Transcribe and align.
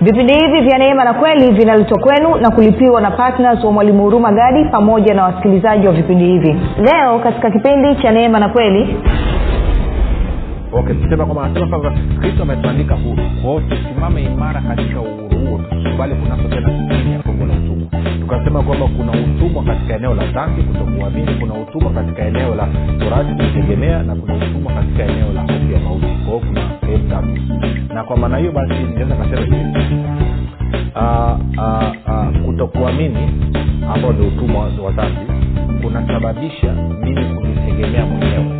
vipindi 0.00 0.32
hivi 0.34 0.60
vya 0.60 0.78
neema 0.78 1.04
na 1.04 1.14
kweli 1.14 1.52
vinaletwa 1.52 1.98
kwenu 1.98 2.36
na 2.36 2.50
kulipiwa 2.50 3.00
na 3.00 3.10
ptns 3.10 3.64
wa 3.64 3.72
mwalimu 3.72 4.02
huruma 4.02 4.32
gadi 4.32 4.64
pamoja 4.64 5.14
na 5.14 5.24
wasikilizaji 5.24 5.86
wa 5.86 5.92
vipindi 5.92 6.24
hivi. 6.24 6.56
Leo 6.78 7.18
katika 7.18 7.50
kipindi 7.50 7.96
cha 8.02 8.10
neema 8.12 8.38
na 8.38 8.48
kweli. 8.48 8.96
Okay 10.72 10.94
tusema 10.94 11.26
kwamba 11.26 11.50
kristo 12.20 12.42
ametuandika 12.42 12.94
huru 12.94 13.22
kwao 13.42 13.60
tusimame 13.60 14.22
imara 14.22 14.60
katika 14.60 15.00
uhuru 15.00 15.46
huo 15.48 15.58
tusikubali 15.70 16.14
kunako 16.14 16.48
tena 16.48 16.72
ya 17.12 17.22
kongo 17.22 17.44
la 18.30 18.38
tukasema 18.38 18.62
kwamba 18.62 18.86
kuna 18.86 19.12
utumwa 19.12 19.64
katika 19.64 19.94
eneo 19.96 20.14
la 20.14 20.26
dhambi 20.26 20.62
kutokuamini 20.62 21.34
kuna 21.40 21.54
utumwa 21.54 21.92
katika 21.92 22.22
eneo 22.26 22.54
la 22.54 22.68
torati 22.98 23.34
kuitegemea 23.34 24.02
na 24.02 24.14
kuna 24.14 24.34
utumwa 24.34 24.72
katika 24.72 25.04
eneo 25.04 25.32
la 25.32 25.40
hofu 25.40 25.72
ya 25.72 25.80
mauti. 25.80 26.06
Kwao 26.26 26.38
kuna 26.38 26.70
sehemu 26.80 27.38
na 27.94 28.04
kwa 28.04 28.16
maana 28.16 28.38
hiyo 28.38 28.52
basi 28.52 28.74
naweza 28.74 29.16
kasema 29.16 29.40
hivi. 29.56 30.04
Uh, 30.94 31.38
uh, 31.58 31.92
uh, 32.08 32.44
kutokuamini 32.46 33.30
ambao 33.94 34.12
ni 34.12 34.26
utumwa 34.26 34.62
wa 34.84 34.90
dhambi 34.92 35.20
kunasababisha 35.82 36.72
mimi 37.04 37.24
kujitegemea 37.34 38.06
mwenyewe 38.06 38.59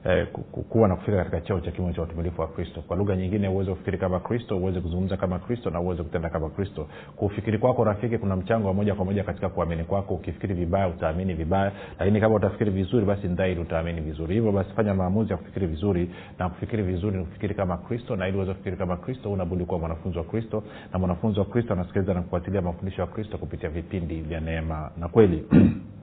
eh, 0.05 0.27
kuwa 0.69 0.87
na 0.87 0.95
kufika 0.95 1.17
katika 1.17 1.41
cheo 1.41 1.59
cha 1.59 1.71
kimo 1.71 1.93
cha 1.93 2.01
utumilifu 2.01 2.41
wa 2.41 2.47
kristo. 2.47 2.81
Kwa 2.81 2.97
lugha 2.97 3.15
nyingine 3.15 3.47
uweze 3.47 3.71
kufikiri 3.71 3.97
kama 3.97 4.19
kristo 4.19 4.57
uweze 4.57 4.81
kuzungumza 4.81 5.17
kama 5.17 5.39
kristo 5.39 5.69
na 5.69 5.79
uweze 5.79 6.03
kutenda 6.03 6.29
kama 6.29 6.49
kristo. 6.49 6.87
Kufikiri 7.15 7.57
kwako 7.57 7.83
rafiki 7.83 8.17
kuna 8.17 8.35
mchango 8.35 8.67
wa 8.67 8.73
moja 8.73 8.95
kwa 8.95 9.05
moja 9.05 9.23
katika 9.23 9.49
kuamini 9.49 9.83
kwako. 9.83 10.13
Ukifikiri 10.13 10.53
vibaya 10.53 10.87
utaamini 10.87 11.33
vibaya. 11.33 11.71
Lakini 11.99 12.21
kama 12.21 12.35
utafikiri 12.35 12.71
vizuri 12.71 13.05
basi 13.05 13.27
ndhairi 13.27 13.61
utaamini 13.61 14.01
vizuri. 14.01 14.33
Hivyo 14.35 14.51
basi 14.51 14.69
fanya 14.75 14.93
maamuzi 14.93 15.31
ya 15.31 15.37
kufikiri 15.37 15.67
vizuri. 15.67 16.09
Na 16.39 16.49
kufikiri 16.49 16.83
vizuri 16.83 17.17
ni 17.17 17.25
kufikiri 17.25 17.55
kama 17.55 17.77
kristo. 17.77 18.15
Na 18.15 18.27
ili 18.27 18.37
uweze 18.37 18.51
kufikiri 18.51 18.77
kama 18.77 18.97
kristo 18.97 19.31
unabudi 19.31 19.65
kuwa 19.65 19.79
mwanafunzi 19.79 20.17
wa 20.17 20.23
kristo. 20.23 20.63
Na 20.93 20.99
mwanafunzi 20.99 21.39
wa 21.39 21.45
kristo 21.45 21.73
anasikiliza 21.73 22.13
na 22.13 22.21
kufuatilia 22.21 22.61
mafundisho 22.61 23.01
ya 23.01 23.07
kristo 23.07 23.37
kupitia 23.37 23.69
vipindi 23.69 24.21
vya 24.21 24.39
neema 24.39 24.91
na 24.97 25.07
kweli 25.07 25.45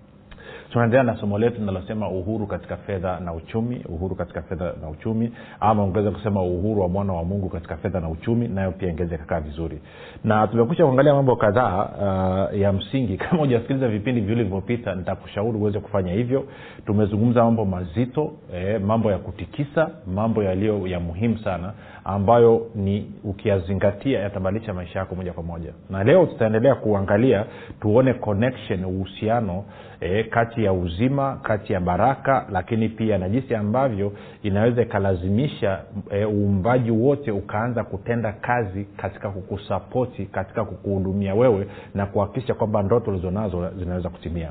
tunaendelea 0.73 1.03
na 1.05 1.17
somo 1.17 1.39
letu 1.39 1.61
linalosema 1.61 2.09
uhuru 2.09 2.47
katika 2.47 2.77
fedha 2.77 3.21
na 3.21 3.33
uchumi 3.33 3.85
uhuru 3.89 4.15
katika 4.15 4.43
fedha 4.43 4.73
na 4.83 4.89
uchumi 4.89 5.33
ama 5.61 5.85
ungeweza 5.85 6.11
kusema 6.11 6.43
uhuru 6.43 6.81
wa 6.81 6.89
mwana 6.89 7.13
wa 7.13 7.25
mungu 7.25 7.49
katika 7.49 7.77
fedha 7.77 8.01
na 8.01 8.09
uchumi 8.09 8.49
nayo 8.49 8.73
pia 8.73 8.91
ingeweza 8.91 9.15
ikakaa 9.15 9.41
vizuri. 9.41 9.81
Na 10.25 10.47
tumekusha 10.47 10.85
kuangalia 10.85 11.15
mambo 11.15 11.37
kadhaa 11.37 12.49
uh, 12.53 12.61
ya 12.61 12.73
msingi. 12.73 13.17
Kama 13.29 13.39
hujasikiliza 13.41 13.89
vipindi 13.89 14.21
vilivyopita 14.21 14.95
nitakushauri 14.95 15.59
uweze 15.59 15.81
kufanya 15.81 16.13
hivyo. 16.13 16.45
Tumezungumza 16.87 17.45
mambo 17.45 17.65
mazito 17.65 18.33
eh, 18.55 18.81
mambo 18.81 19.11
ya 19.11 19.19
kutikisa 19.19 19.91
mambo 20.07 20.43
yaliyo 20.43 20.87
ya 20.87 21.01
muhimu 21.01 21.39
sana 21.39 21.73
ambayo 22.05 22.67
ni 22.75 23.13
ukiyazingatia 23.25 24.21
yatabadilisha 24.21 24.75
maisha 24.75 24.99
yako 24.99 25.15
moja 25.15 25.33
kwa 25.33 25.43
moja. 25.43 25.73
Na 25.91 26.05
leo 26.05 26.27
tutaendelea 26.27 26.75
kuangalia 26.75 27.45
tuone 27.81 28.15
connection 28.15 28.85
uhusiano 28.85 29.65
e, 30.01 30.25
kati 30.25 30.65
ya 30.65 30.73
uzima 30.73 31.37
kati 31.43 31.73
ya 31.73 31.81
baraka 31.81 32.47
lakini 32.53 32.89
pia 32.89 33.19
na 33.19 33.29
jinsi 33.29 33.55
ambavyo 33.55 34.13
inaweza 34.43 34.83
ikalazimisha 34.83 35.81
e, 36.11 36.25
uumbaji 36.25 36.91
wote 36.91 37.31
ukaanza 37.31 37.85
kutenda 37.85 38.33
kazi 38.33 38.85
katika 38.97 39.31
kukusapoti 39.31 40.27
katika 40.27 40.65
kukuhudumia 40.65 41.35
wewe 41.35 41.67
na 41.95 42.07
kuhakikisha 42.07 42.55
kwamba 42.55 42.83
ndoto 42.83 43.11
ulizonazo 43.11 43.71
zinaweza 43.79 44.09
kutimia 44.09 44.51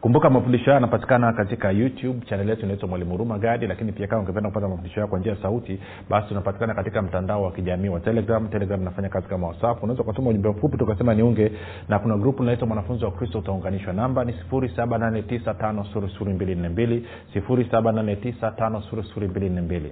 kumbuka 0.00 0.30
mafundisho 0.30 0.64
hayo 0.64 0.74
yanapatikana 0.74 1.32
katika 1.32 1.70
youtube 1.70 2.26
chanel 2.26 2.48
yetu 2.48 2.62
inaitwa 2.64 2.88
mwalimu 2.88 3.10
huruma 3.10 3.38
gadi 3.38 3.66
lakini 3.66 3.92
pia 3.92 4.06
kama 4.06 4.22
ungependa 4.22 4.48
kupata 4.48 4.68
mafundisho 4.68 4.94
hayo 4.94 5.06
kwa 5.06 5.18
njia 5.18 5.32
ya 5.32 5.38
sauti 5.42 5.78
basi 6.10 6.28
tunapatikana 6.28 6.74
katika 6.74 7.02
mtandao 7.02 7.42
wa 7.42 7.52
kijamii 7.52 7.88
wa 7.88 8.00
telegram. 8.00 8.48
Telegram 8.48 8.82
inafanya 8.82 9.08
kazi 9.08 9.28
kama 9.28 9.46
wasafu 9.48 9.84
unaweza 9.84 10.02
ukatuma 10.02 10.30
ujumbe 10.30 10.48
mfupi 10.48 10.76
tukasema 10.78 11.14
niunge 11.14 11.52
na 11.88 11.98
kuna 11.98 12.16
grupu 12.16 12.42
linaitwa 12.42 12.66
mwanafunzi 12.66 13.04
wa 13.04 13.10
kristo 13.10 13.38
utaunganishwa. 13.38 13.92
Namba 13.92 14.24
ni 14.24 14.34
7895242 14.52 17.00
7895242 17.36 19.90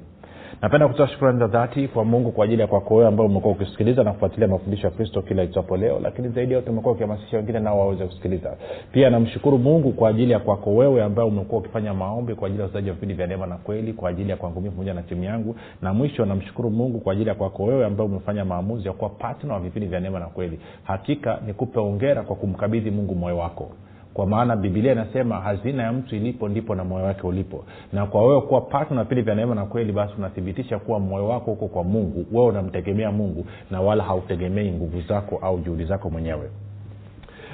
napenda 0.62 0.88
kutoa 0.88 1.08
shukrani 1.08 1.38
za 1.38 1.46
dhati 1.46 1.88
kwa 1.88 2.04
mungu 2.04 2.32
kwa 2.32 2.44
ajili 2.44 2.60
ya 2.62 2.66
kwako 2.68 2.94
wewe 2.94 3.08
ambao 3.08 3.26
umekuwa 3.26 3.52
ukisikiliza 3.54 4.04
na 4.04 4.12
kufuatilia 4.12 4.48
mafundisho 4.48 4.86
ya 4.86 4.90
kristo 4.92 5.22
kila 5.22 5.42
itwapo 5.42 5.76
leo 5.76 6.00
lakini 6.02 6.28
zaidi 6.28 6.54
yote 6.54 6.70
umekuwa 6.70 6.94
ukihamasisha 6.94 7.36
wengine 7.36 7.60
nao 7.60 7.78
waweze 7.78 8.04
kusikiliza. 8.04 8.56
Pia 8.92 9.10
namshukuru 9.10 9.58
mungu 9.58 9.92
kwa 9.92 10.10
ajili 10.10 10.32
ya 10.32 10.38
kwako 10.38 10.74
wewe 10.74 11.02
ambao 11.04 11.26
umekuwa 11.28 11.60
ukifanya 11.60 11.94
maombi 11.94 12.34
kwa 12.34 12.46
ajili 12.46 12.62
ya 12.62 12.68
usaji 12.68 12.88
wa 12.88 12.94
vipindi 12.94 13.14
vya 13.14 13.26
neema 13.26 13.46
na 13.46 13.56
kweli 13.56 13.92
kwa 13.92 14.10
ajili 14.10 14.30
ya 14.30 14.36
kwangu 14.36 14.60
pamoja 14.60 14.94
na 14.94 15.02
timu 15.02 15.24
yangu. 15.24 15.56
Na 15.82 15.94
mwisho 15.94 16.24
namshukuru 16.24 16.70
mungu 16.70 17.00
kwa 17.00 17.12
ajili 17.12 17.28
ya 17.28 17.34
kwako 17.34 17.64
wewe 17.64 17.86
ambao 17.86 18.06
umefanya 18.06 18.44
maamuzi 18.44 18.86
ya 18.88 18.92
kuwa 18.94 19.10
patna 19.10 19.54
wa 19.54 19.60
vipindi 19.60 19.88
vya 19.88 20.00
neema 20.00 20.18
na 20.20 20.26
kweli. 20.26 20.60
Hakika 20.84 21.38
nikupe 21.46 21.80
ongera 21.80 22.22
kwa 22.22 22.36
kumkabidhi 22.36 22.90
mungu 22.90 23.14
moyo 23.14 23.38
wako 23.38 23.70
kwa 24.16 24.26
maana 24.26 24.56
bibilia 24.56 24.92
inasema 24.92 25.36
hazina 25.40 25.82
ya 25.82 25.92
mtu 25.92 26.16
ilipo 26.16 26.48
ndipo 26.48 26.74
na 26.74 26.84
moyo 26.84 27.04
wake 27.04 27.26
ulipo. 27.26 27.64
Na 27.92 28.06
kwa 28.06 28.26
wewe 28.26 28.40
kuwa 28.40 28.60
patna 28.60 28.96
na 28.96 29.02
vipindi 29.02 29.22
vya 29.22 29.34
neema 29.34 29.54
na 29.54 29.66
kweli 29.66 29.92
basi 29.92 30.14
unathibitisha 30.18 30.78
kuwa 30.78 31.00
moyo 31.00 31.28
wako 31.28 31.50
huko 31.50 31.68
kwa 31.68 31.84
mungu. 31.84 32.26
Wewe 32.32 32.46
unamtegemea 32.46 33.12
mungu 33.12 33.46
na 33.70 33.80
wala 33.80 34.04
hautegemei 34.04 34.72
nguvu 34.72 35.00
zako 35.00 35.38
au 35.42 35.58
juhudi 35.58 35.84
zako 35.84 36.10
mwenyewe 36.10 36.50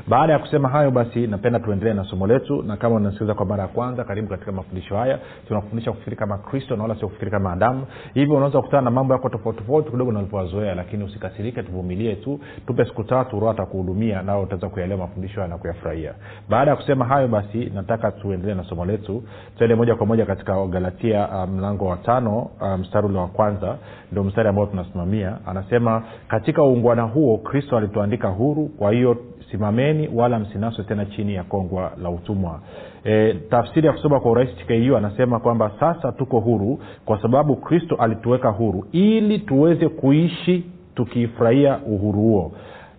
baada 0.09 0.33
ya 0.33 0.39
kusema 0.39 0.69
hayo 0.69 0.91
basi 0.91 1.27
napenda 1.27 1.61
tuendelee 1.61 1.95
na 1.95 2.05
somo 2.05 2.27
letu 2.27 2.63
na 2.63 2.77
kama 2.77 2.97
unasikiliza 2.97 3.35
kwa 3.35 3.47
mara 3.47 3.63
ya 3.63 3.69
kwanza 3.69 4.05
karibu 4.05 4.29
katika 4.29 4.53
mafundisho 4.53 4.97
haya. 4.97 5.19
Tunakufundisha 5.49 5.93
kufikiri 5.93 6.17
kama 6.17 6.39
kristo 6.39 6.77
na 6.77 6.83
wala 6.83 6.95
sio 6.95 7.09
kufikiri 7.09 7.31
kama 7.31 7.53
adamu. 7.53 7.87
Hivyo 8.15 8.37
unaweza 8.37 8.59
kukutana 8.59 8.83
na 8.83 8.91
mambo 8.91 9.15
yako 9.15 9.29
tofauti 9.29 9.59
tofauti 9.59 9.91
kidogo 9.91 10.13
nalivyowazoea 10.13 10.75
lakini 10.75 11.05
usikasirike 11.05 11.63
tuvumilie 11.63 12.15
tu. 12.17 12.41
Tupe 12.67 12.85
siku 12.85 13.05
tatu 13.05 13.41
roho 13.41 13.51
atakuhudumia 13.51 14.23
nao 14.23 14.43
utaweza 14.43 14.69
kuyaelewa 14.69 15.01
mafundisho 15.01 15.35
haya 15.35 15.49
na 15.49 15.59
kuyafurahia. 15.59 16.15
Baada 16.49 16.71
ya 16.71 16.77
kusema 16.77 17.05
hayo 17.05 17.29
basi 17.29 17.65
nataka 17.75 18.11
tuendelee 18.13 18.55
na 18.55 18.65
somo 18.65 18.85
letu. 18.85 19.23
Tuende 19.59 19.75
moja 19.75 19.95
kwa 19.95 20.07
moja 20.07 20.27
katika 20.27 20.67
galatia 20.67 21.47
mlango 21.47 21.85
um, 21.85 21.91
wa 21.91 21.97
tano 21.97 22.51
mstari 22.79 23.07
um, 23.07 23.11
ule 23.13 23.21
wa 23.21 23.29
kwanza. 23.29 23.77
Ndio 24.13 24.25
mstari 24.25 24.49
ambao 24.49 24.67
tunasimamia. 24.67 25.39
Anasema 25.47 26.03
katika 26.29 26.63
uungwana 26.65 27.03
huo 27.03 27.39
kristo 27.39 27.77
alituandika 27.77 28.29
huru 28.29 28.69
kwa 28.69 28.93
hiyo 28.93 29.17
simameni 29.53 30.09
wala 30.15 30.39
msinaswe 30.39 30.85
tena 30.85 31.07
chini 31.07 31.35
ya 31.35 31.45
kongwa 31.45 31.93
la 32.03 32.11
utumwa. 32.11 32.61
E, 33.05 33.35
tafsiri 33.35 33.87
ya 33.87 33.93
kusoma 33.93 34.21
kwa 34.21 34.31
urahisi 34.31 34.55
tku 34.65 34.97
anasema 34.97 35.41
kwamba 35.41 35.71
sasa 35.81 36.13
tuko 36.13 36.41
huru 36.41 36.79
kwa 37.05 37.23
sababu 37.23 37.57
kristo 37.57 37.95
alituweka 37.97 38.49
huru 38.51 38.87
ili 38.93 39.39
tuweze 39.39 39.89
kuishi 39.89 40.65
tukiifurahia 40.95 41.79
uhuru 41.87 42.21
huo. 42.21 42.53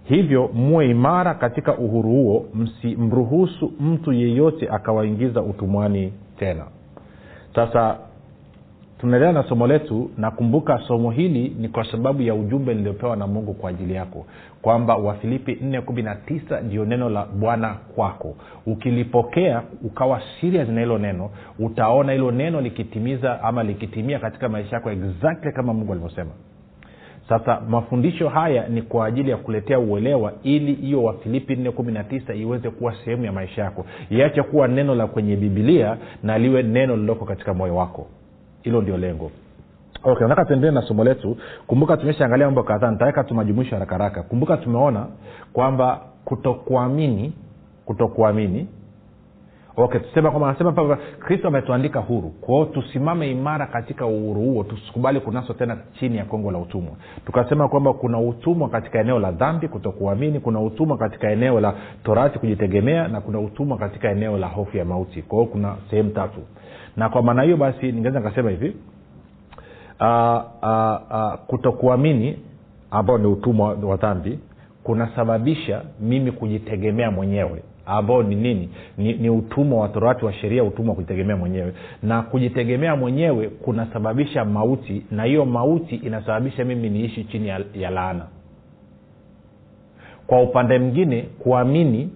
Hivyo 0.04 0.50
muwe 0.54 0.90
imara 0.90 1.34
katika 1.34 1.78
uhuru 1.78 2.10
huo 2.10 2.46
msimruhusu 2.54 3.72
mtu 3.80 4.14
yeyote 4.14 4.70
akawaingiza 4.70 5.42
utumwani 5.42 6.14
tena. 6.40 6.64
Sasa 7.56 7.98
tunaendelea 9.04 9.34
na 9.34 9.50
somo 9.50 9.68
letu. 9.68 10.12
Nakumbuka 10.18 10.80
somo 10.88 11.12
hili 11.12 11.56
ni 11.60 11.70
kwa 11.70 11.92
sababu 11.92 12.22
ya 12.22 12.36
ujumbe 12.36 12.74
niliopewa 12.74 13.16
na 13.16 13.28
mungu 13.28 13.54
kwa 13.54 13.70
ajili 13.70 13.94
yako 13.94 14.26
kwamba 14.62 14.96
wafilipi 14.96 15.54
419 15.54 16.62
ndio 16.64 16.86
neno 16.86 17.10
la 17.10 17.26
bwana 17.26 17.74
kwako. 17.96 18.36
Ukilipokea 18.66 19.62
ukawa 19.84 20.22
serious 20.42 20.70
na 20.70 20.80
hilo 20.82 20.98
neno 20.98 21.30
utaona 21.60 22.12
hilo 22.12 22.32
neno 22.32 22.62
likitimiza 22.62 23.42
ama 23.44 23.64
likitimia 23.64 24.20
katika 24.20 24.50
maisha 24.50 24.76
yako 24.76 24.92
exactly 24.92 25.52
kama 25.52 25.74
mungu 25.74 25.92
alivyosema. 25.92 26.32
Sasa 27.30 27.62
mafundisho 27.70 28.30
haya 28.30 28.68
ni 28.68 28.82
kwa 28.82 29.06
ajili 29.06 29.32
ya 29.32 29.38
kuletea 29.38 29.80
uelewa 29.80 30.34
ili 30.44 30.74
hiyo 30.74 31.04
wafilipi 31.04 31.56
419 31.56 32.36
iweze 32.42 32.70
kuwa 32.70 32.96
sehemu 33.06 33.26
ya 33.26 33.32
maisha 33.32 33.62
yako. 33.64 33.86
Iache 34.10 34.44
kuwa 34.44 34.68
neno 34.68 34.96
la 34.96 35.08
kwenye 35.08 35.36
bibilia 35.36 35.98
na 36.24 36.38
liwe 36.38 36.64
neno 36.64 36.96
lililoko 36.96 37.26
katika 37.26 37.54
moyo 37.54 37.76
wako 37.76 38.08
hilo 38.64 38.82
ndio 38.82 38.98
lengo. 38.98 39.32
Okay 40.04 40.28
nataka 40.28 40.46
tuendelee 40.46 40.74
na 40.74 40.82
somo 40.82 41.04
letu. 41.04 41.38
Kumbuka 41.68 41.98
tumeshaangalia 41.98 42.46
mambo 42.46 42.64
kadhaa 42.64 42.92
nitaweka 42.92 43.24
tu 43.24 43.36
majumuisho 43.36 43.76
haraka 43.76 43.96
haraka. 43.96 44.24
Kumbuka 44.24 44.58
tumeona 44.58 45.08
kwamba 45.54 46.02
kutokuamini 46.26 47.34
kutokuamini. 47.86 48.68
Okay 49.78 50.00
tusema 50.00 50.30
kwamba 50.32 50.50
anasema 50.50 50.72
kwamba 50.72 50.98
kristo 51.20 51.48
ametuandika 51.48 52.00
huru. 52.00 52.30
Kwao 52.30 52.66
tusimame 52.66 53.32
imara 53.32 53.66
katika 53.68 54.06
uhuru 54.06 54.42
huo 54.42 54.64
tusikubali 54.64 55.20
kunaswa 55.20 55.56
tena 55.56 55.78
chini 56.00 56.18
ya 56.18 56.26
kongo 56.26 56.52
la 56.52 56.58
utumwa. 56.58 56.94
Tukasema 57.26 57.68
kwamba 57.68 57.94
kuna 57.94 58.20
utumwa 58.20 58.70
katika 58.70 59.00
eneo 59.00 59.20
la 59.20 59.32
dhambi 59.32 59.68
kutokuamini 59.68 60.40
kuna 60.40 60.60
utumwa 60.62 60.98
katika 60.98 61.32
eneo 61.32 61.60
la 61.60 61.74
torati 62.04 62.40
kujitegemea 62.40 63.08
na 63.08 63.22
kuna 63.22 63.40
utumwa 63.40 63.78
katika 63.78 64.12
eneo 64.12 64.38
la 64.38 64.48
hofu 64.48 64.78
ya 64.78 64.86
mauti. 64.86 65.22
Kwao 65.22 65.46
kuna 65.46 65.76
sehemu 65.90 66.10
tatu 66.10 66.40
na 66.98 67.10
kwa 67.10 67.22
maana 67.24 67.42
hiyo 67.44 67.58
basi 67.58 67.92
ningeweza 67.92 68.20
nikasema 68.20 68.50
hivi 68.50 68.76
kutokuamini 71.48 72.38
ambao 72.92 73.18
ni 73.18 73.28
utumwa 73.28 73.70
wa 73.74 73.98
dhambi 73.98 74.40
kunasababisha 74.84 75.82
mimi 76.00 76.32
kujitegemea 76.32 77.12
mwenyewe. 77.12 77.64
Ambao 77.86 78.24
ni 78.24 78.36
nini? 78.36 78.70
Ni, 78.98 79.14
ni 79.14 79.30
utumwa 79.30 79.82
wa 79.82 79.90
torati 79.90 80.26
wa 80.26 80.34
sheria 80.34 80.64
utumwa 80.64 80.90
wa 80.90 80.96
kujitegemea 80.96 81.38
mwenyewe. 81.38 81.74
Na 82.04 82.22
kujitegemea 82.22 82.96
mwenyewe 82.96 83.50
kunasababisha 83.50 84.46
mauti 84.46 85.06
na 85.12 85.24
hiyo 85.24 85.46
mauti 85.46 85.96
inasababisha 85.96 86.66
mimi 86.66 86.90
niishi 86.90 87.24
chini 87.24 87.48
ya, 87.48 87.62
ya 87.76 87.90
laana. 87.90 88.26
Kwa 90.28 90.42
upande 90.42 90.80
mwingine 90.80 91.22
kuamini 91.22 92.10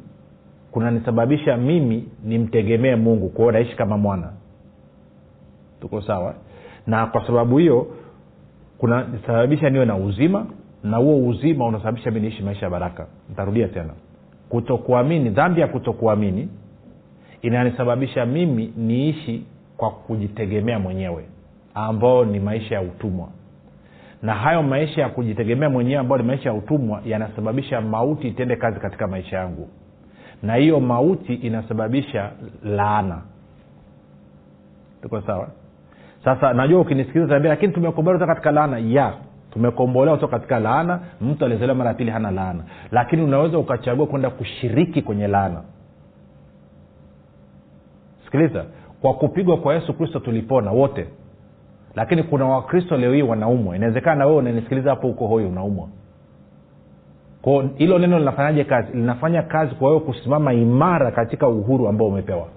kunanisababisha 0.72 1.58
mimi 1.58 2.08
nimtegemee 2.24 2.96
mungu 2.96 3.30
kwao 3.30 3.52
naishi 3.52 3.76
kama 3.76 3.98
mwana 3.98 4.30
tuko 5.82 6.02
sawa? 6.02 6.34
Na 6.88 7.06
kwa 7.06 7.28
sababu 7.28 7.58
hiyo 7.58 7.88
kunasababisha 8.78 9.70
niwe 9.70 9.86
na 9.86 9.96
uzima 9.98 10.46
na 10.84 10.98
huo 10.98 11.28
uzima 11.28 11.66
unasababisha 11.66 12.12
mi 12.12 12.20
niishi 12.20 12.44
maisha 12.44 12.66
ya 12.66 12.70
baraka. 12.70 13.08
Ntarudia 13.32 13.68
tena. 13.68 13.94
Kutokuamini 14.50 15.30
dhambi 15.30 15.62
ya 15.62 15.68
kutokuamini 15.68 16.50
inanisababisha 17.42 18.26
mimi 18.26 18.74
niishi 18.78 19.46
kwa 19.78 19.92
kujitegemea 19.92 20.80
mwenyewe 20.80 21.26
ambao 21.74 22.26
ni 22.26 22.40
maisha 22.40 22.76
ya 22.76 22.82
utumwa. 22.82 23.30
Na 24.22 24.34
hayo 24.34 24.64
maisha 24.64 25.02
ya 25.02 25.10
kujitegemea 25.10 25.70
mwenyewe 25.70 25.98
ambayo 26.00 26.22
ni 26.22 26.28
maisha 26.28 26.50
ya 26.50 26.56
utumwa 26.56 27.02
yanasababisha 27.06 27.82
mauti 27.82 28.28
itende 28.28 28.56
kazi 28.56 28.80
katika 28.80 29.08
maisha 29.08 29.38
yangu. 29.38 29.68
Na 30.44 30.56
hiyo 30.56 30.80
mauti 30.80 31.34
inasababisha 31.34 32.32
laana. 32.64 33.22
Tuko 35.02 35.22
sawa 35.22 35.50
sasa 36.28 36.54
najua 36.54 36.82
ukinisikiliza 36.82 37.34
tabia 37.34 37.50
lakini 37.50 37.74
tumekombolewa 37.74 38.18
kutoka 38.20 38.34
katika 38.36 38.52
laana? 38.52 38.78
Ya. 38.78 39.14
Tumekombolewa 39.52 40.18
kutoka 40.18 40.38
katika 40.38 40.60
laana 40.60 41.00
mtu 41.22 41.46
alizaliwa 41.46 41.76
mara 41.76 41.90
ya 41.90 41.94
pili 41.94 42.12
hana 42.12 42.32
laana. 42.32 42.64
Lakini 42.92 43.22
unaweza 43.22 43.58
ukachagua 43.58 44.08
kwenda 44.08 44.30
kushiriki 44.30 45.02
kwenye 45.02 45.28
laana. 45.28 45.62
Sikiliza 48.26 48.66
kwa 49.02 49.14
kupigwa 49.14 49.58
kwa 49.58 49.74
yesu 49.74 49.94
kristo 49.94 50.20
tulipona 50.20 50.72
wote. 50.72 51.08
Lakini 51.96 52.24
kuna 52.24 52.46
wakristo 52.46 52.98
leo 52.98 53.14
hii 53.14 53.22
wanaumwa. 53.22 53.76
Inawezekana 53.76 54.26
wewe 54.26 54.38
unanisikiliza 54.38 54.90
hapo 54.90 55.08
huko 55.08 55.28
hoyo 55.28 55.48
unaumwa. 55.50 55.88
Ko 57.42 57.64
hilo 57.78 58.00
neno 58.00 58.20
linafanyaje 58.20 58.64
kazi? 58.64 58.94
Linafanya 58.94 59.42
kazi 59.42 59.76
kwa 59.76 59.88
wewe 59.88 60.00
kusimama 60.00 60.54
imara 60.54 61.12
katika 61.12 61.48
uhuru 61.48 61.88
ambao 61.88 62.08
umepewa. 62.08 62.48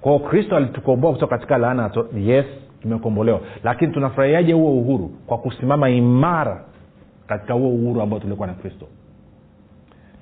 Kwao 0.00 0.18
kristo 0.18 0.56
alitukomboa 0.56 1.12
kutoka 1.12 1.36
katika 1.36 1.58
laana 1.58 1.90
yes 2.14 2.46
tumekombolewa. 2.82 3.40
Lakini 3.64 3.92
tunafurahiaje 3.92 4.52
huo 4.52 4.78
uhuru? 4.78 5.10
Kwa 5.26 5.38
kusimama 5.38 5.90
imara 5.90 6.64
katika 7.26 7.54
huo 7.54 7.68
uhuru 7.74 8.00
ambao 8.02 8.20
tulikuwa 8.20 8.46
na 8.46 8.54
kristo. 8.54 8.86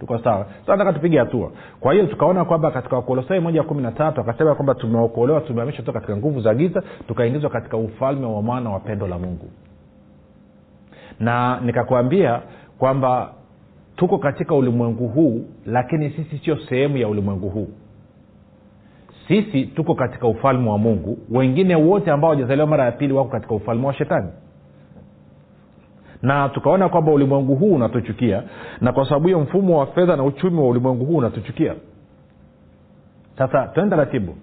Tuko 0.00 0.18
sawa? 0.18 0.46
Sa 0.66 0.72
nataka 0.72 0.92
tupige 0.92 1.18
hatua. 1.18 1.52
Kwa 1.80 1.92
hiyo 1.92 2.06
tukaona 2.06 2.44
kwamba 2.44 2.70
katika 2.70 2.96
wakolosai 2.96 3.40
moja 3.40 3.62
kumi 3.62 3.82
na 3.82 3.92
tatu 3.92 4.20
akasema 4.20 4.54
kwamba 4.54 4.74
tumeokolewa 4.74 5.40
tumehamishwa 5.40 5.84
toka 5.84 6.00
katika 6.00 6.16
nguvu 6.18 6.40
za 6.40 6.54
giza 6.54 6.82
tukaingizwa 7.08 7.50
katika 7.50 7.76
ufalme 7.76 8.26
wa 8.26 8.42
mwana 8.42 8.70
wa 8.70 8.80
pendo 8.80 9.06
la 9.06 9.18
mungu. 9.18 9.50
Na 11.20 11.60
nikakwambia 11.60 12.42
kwamba 12.78 13.32
tuko 13.96 14.18
katika 14.18 14.54
ulimwengu 14.54 15.08
huu 15.08 15.44
lakini 15.66 16.10
sisi 16.10 16.38
sio 16.38 16.56
sehemu 16.56 16.96
ya 16.96 17.08
ulimwengu 17.08 17.48
huu 17.48 17.68
sisi 19.28 19.64
tuko 19.66 19.94
katika 19.94 20.26
ufalme 20.28 20.70
wa 20.70 20.78
mungu. 20.78 21.18
Wengine 21.30 21.76
wote 21.76 22.10
ambao 22.10 22.30
wajazaliwa 22.30 22.66
mara 22.66 22.84
ya 22.84 22.92
pili 22.92 23.12
wako 23.12 23.30
katika 23.30 23.54
ufalme 23.54 23.86
wa 23.86 23.94
shetani. 23.94 24.28
Na 26.22 26.48
tukaona 26.48 26.88
kwamba 26.88 27.12
ulimwengu 27.12 27.54
huu 27.54 27.74
unatuchukia 27.74 28.42
na 28.80 28.92
kwa 28.92 29.04
sababu 29.04 29.26
hiyo 29.26 29.40
mfumo 29.40 29.78
wa 29.78 29.86
fedha 29.86 30.16
na 30.16 30.24
uchumi 30.24 30.60
wa 30.60 30.68
ulimwengu 30.68 31.04
huu 31.04 31.16
unatuchukia. 31.16 31.74
Sasa 33.38 33.66
tuende 33.66 33.90
taratibu. 33.96 34.34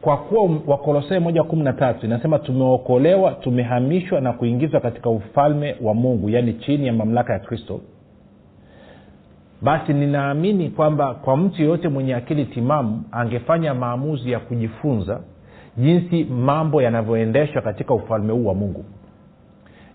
Kwa 0.00 0.16
kuwa 0.16 0.50
wakolosai 0.66 1.20
moja 1.20 1.42
kumi 1.42 1.62
na 1.62 1.72
tatu 1.72 2.06
inasema 2.06 2.38
tumeokolewa 2.38 3.32
tumehamishwa 3.32 4.20
na 4.20 4.32
kuingizwa 4.32 4.80
katika 4.80 5.10
ufalme 5.10 5.76
wa 5.82 5.94
mungu 5.94 6.30
yaani 6.30 6.52
chini 6.54 6.86
ya 6.86 6.92
mamlaka 6.92 7.32
ya 7.32 7.38
kristo 7.38 7.80
basi 9.62 9.92
ninaamini 9.94 10.70
kwamba 10.70 11.14
kwa 11.14 11.36
mtu 11.36 11.62
yeyote 11.62 11.88
mwenye 11.88 12.14
akili 12.14 12.44
timamu 12.44 13.04
angefanya 13.12 13.74
maamuzi 13.74 14.30
ya 14.30 14.38
kujifunza 14.40 15.20
jinsi 15.76 16.24
mambo 16.24 16.82
yanavyoendeshwa 16.82 17.62
katika 17.62 17.94
ufalme 17.94 18.32
huu 18.32 18.46
wa 18.46 18.54
mungu. 18.54 18.84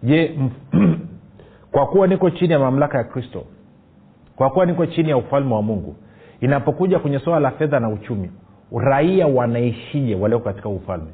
Je 0.04 0.40
kwa 1.72 1.88
kuwa 1.88 2.08
niko 2.08 2.30
chini 2.30 2.54
ya 2.54 2.60
mamlaka 2.60 2.98
ya 2.98 3.04
kristo 3.04 3.44
kwa 4.36 4.50
kuwa 4.50 4.66
niko 4.66 4.86
chini 4.86 5.10
ya 5.10 5.18
ufalme 5.18 5.54
wa 5.54 5.62
mungu 5.62 5.96
inapokuja 6.42 7.00
kwenye 7.00 7.20
suala 7.20 7.40
la 7.40 7.52
fedha 7.52 7.80
na 7.80 7.90
uchumi 7.90 8.32
raia 8.78 9.28
wanaishije 9.28 10.16
walioko 10.16 10.46
katika 10.46 10.70
ufalme? 10.70 11.12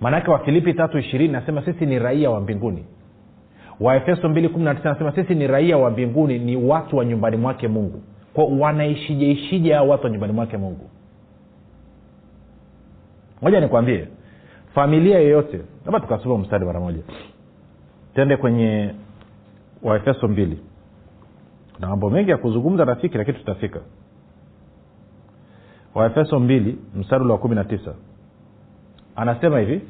Maanake 0.00 0.30
wafilipi 0.30 0.74
tatu 0.74 0.98
ishirini 0.98 1.32
nasema 1.32 1.64
sisi 1.64 1.86
ni 1.86 1.98
raia 1.98 2.30
wa 2.30 2.40
mbinguni 2.40 2.84
waefeso 3.80 4.28
219 4.28 4.88
anasema 4.88 5.12
sisi 5.12 5.34
ni 5.34 5.46
raia 5.46 5.78
wa 5.78 5.90
mbinguni 5.90 6.38
ni 6.38 6.56
watu 6.56 6.96
wa 6.96 7.04
nyumbani 7.04 7.36
mwake 7.36 7.68
mungu. 7.68 8.02
Kwa 8.34 8.44
wanaishijeishije 8.44 9.74
hao 9.74 9.88
watu 9.88 10.04
wa 10.04 10.10
nyumbani 10.10 10.32
mwake 10.32 10.56
mungu? 10.56 10.90
Moja 13.42 13.60
nikwambie 13.60 14.08
familia 14.74 15.18
yoyote 15.18 15.60
labda 15.84 16.00
tukasoma 16.00 16.38
mstari 16.38 16.64
mara 16.66 16.80
moja. 16.80 17.02
Tende 18.14 18.36
kwenye 18.36 18.94
waefeso 19.82 20.28
mbili. 20.28 20.58
Na 21.80 21.88
mambo 21.88 22.10
mengi 22.10 22.30
ya 22.30 22.36
kuzungumza 22.36 22.84
rafiki 22.84 23.18
lakini 23.18 23.38
tutafika. 23.38 23.80
Waefeso 25.94 26.40
mbili 26.40 26.78
mstari 26.94 27.24
ule 27.24 27.32
wa 27.32 27.38
kumi 27.38 27.54
na 27.54 27.64
tisa. 27.64 27.94
Anasema 29.16 29.58
hivi 29.60 29.80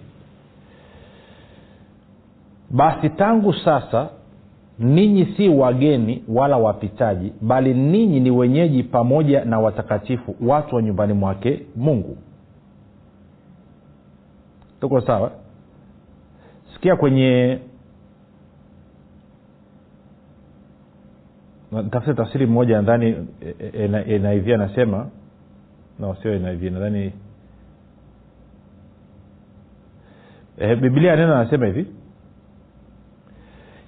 basi 2.71 3.11
tangu 3.11 3.55
sasa 3.55 4.09
ninyi 4.79 5.27
si 5.37 5.49
wageni 5.49 6.25
wala 6.29 6.57
wapitaji 6.57 7.33
bali 7.41 7.75
ninyi 7.75 8.21
ni 8.21 8.31
wenyeji 8.31 8.83
pamoja 8.83 9.45
na 9.45 9.61
watakatifu 9.61 10.37
watu 10.41 10.77
wa 10.77 10.83
nyumbani 10.83 11.13
mwake 11.13 11.67
mungu. 11.77 12.17
Tuko 14.81 15.01
sawa? 15.01 15.31
Sikia 16.75 16.97
kwenye 16.97 17.59
tafsiri 21.91 22.17
tafsiri 22.17 22.47
mmoja 22.47 22.77
nadhani 22.83 23.17
niv 24.19 24.49
anasema. 24.55 25.07
No 25.99 26.17
sio 26.23 26.39
niv 26.39 26.63
nadhani 26.73 27.13
e, 30.59 30.77
biblia 30.77 31.17
neno 31.17 31.35
anasema 31.37 31.67
hivi 31.67 31.87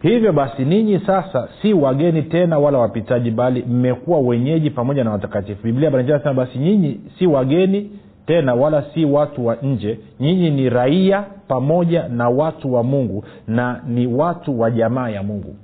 hivyo 0.02 0.32
basi 0.32 0.64
ninyi 0.64 0.98
sasa 1.06 1.48
si 1.62 1.72
wageni 1.72 2.22
tena 2.22 2.58
wala 2.58 2.78
wapitaji 2.78 3.30
bali 3.30 3.62
mmekuwa 3.68 4.20
wenyeji 4.20 4.70
pamoja 4.70 5.04
na 5.04 5.10
watakatifu. 5.10 5.62
Biblia 5.62 5.88
anasema 5.88 6.34
basi 6.34 6.58
nyinyi 6.58 7.00
si 7.18 7.26
wageni 7.26 7.90
tena 8.26 8.54
wala 8.54 8.82
si 8.94 9.04
watu 9.04 9.46
wa 9.46 9.56
nje. 9.62 9.98
Nyinyi 10.20 10.50
ni 10.50 10.70
raia 10.70 11.24
pamoja 11.48 12.08
na 12.08 12.28
watu 12.28 12.74
wa 12.74 12.82
mungu 12.82 13.24
na 13.48 13.80
ni 13.86 14.06
watu 14.06 14.60
wa 14.60 14.70
jamaa 14.70 15.08
ya 15.08 15.22
mungu. 15.22 15.56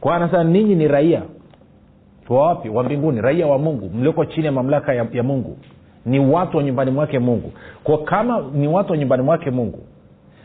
Kwa 0.00 0.16
anasema 0.16 0.44
ninyi 0.44 0.74
ni 0.74 0.88
raia 0.88 1.22
wa 2.28 2.46
wapi? 2.48 2.68
Wa 2.68 2.82
mbinguni. 2.82 3.20
Raia 3.20 3.46
wa 3.46 3.58
mungu. 3.58 3.90
Mlioko 3.94 4.24
chini 4.24 4.46
ya 4.46 4.52
mamlaka 4.52 4.94
ya, 4.94 5.06
ya 5.12 5.22
mungu. 5.22 5.56
Ni 6.06 6.20
watu 6.20 6.56
wa 6.56 6.62
nyumbani 6.62 6.90
mwake 6.90 7.18
mungu. 7.18 7.52
Kwa 7.84 7.98
kama 7.98 8.44
ni 8.54 8.68
watu 8.68 8.92
wa 8.92 8.98
nyumbani 8.98 9.22
mwake 9.22 9.50
mungu 9.50 9.78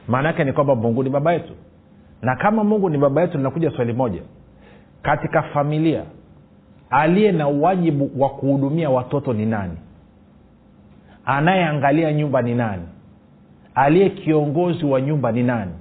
maana 0.07 0.27
yake 0.27 0.43
ni 0.43 0.53
kwamba 0.53 0.75
mungu 0.75 1.03
ni 1.03 1.09
baba 1.09 1.33
yetu 1.33 1.53
na 2.21 2.35
kama 2.35 2.63
mungu 2.63 2.89
ni 2.89 2.97
baba 2.97 3.21
yetu 3.21 3.37
linakuja 3.37 3.71
swali 3.71 3.93
moja. 3.93 4.21
Katika 5.01 5.41
familia 5.43 6.03
aliye 6.89 7.31
na 7.31 7.47
uwajibu 7.47 8.11
wa 8.17 8.29
kuhudumia 8.29 8.89
watoto 8.89 9.33
ni 9.33 9.45
nani? 9.45 9.77
Anayeangalia 11.25 12.13
nyumba 12.13 12.41
ni 12.41 12.55
nani? 12.55 12.83
Aliye 13.75 14.09
kiongozi 14.09 14.85
wa 14.85 15.01
nyumba 15.01 15.31
ni 15.31 15.43
nani? 15.43 15.71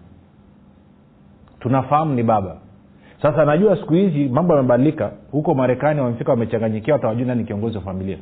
Tunafahamu 1.60 2.14
ni 2.14 2.22
baba. 2.22 2.56
Sasa 3.22 3.44
najua 3.44 3.76
siku 3.76 3.94
hizi 3.94 4.28
mambo 4.28 4.56
yamebadilika. 4.56 5.10
Huko 5.32 5.54
marekani 5.54 6.00
wamefika 6.00 6.30
wamechanganyikia 6.30 6.94
atawajui 6.94 7.24
nani 7.26 7.44
kiongozi 7.44 7.76
wa 7.76 7.82
familia. 7.82 8.18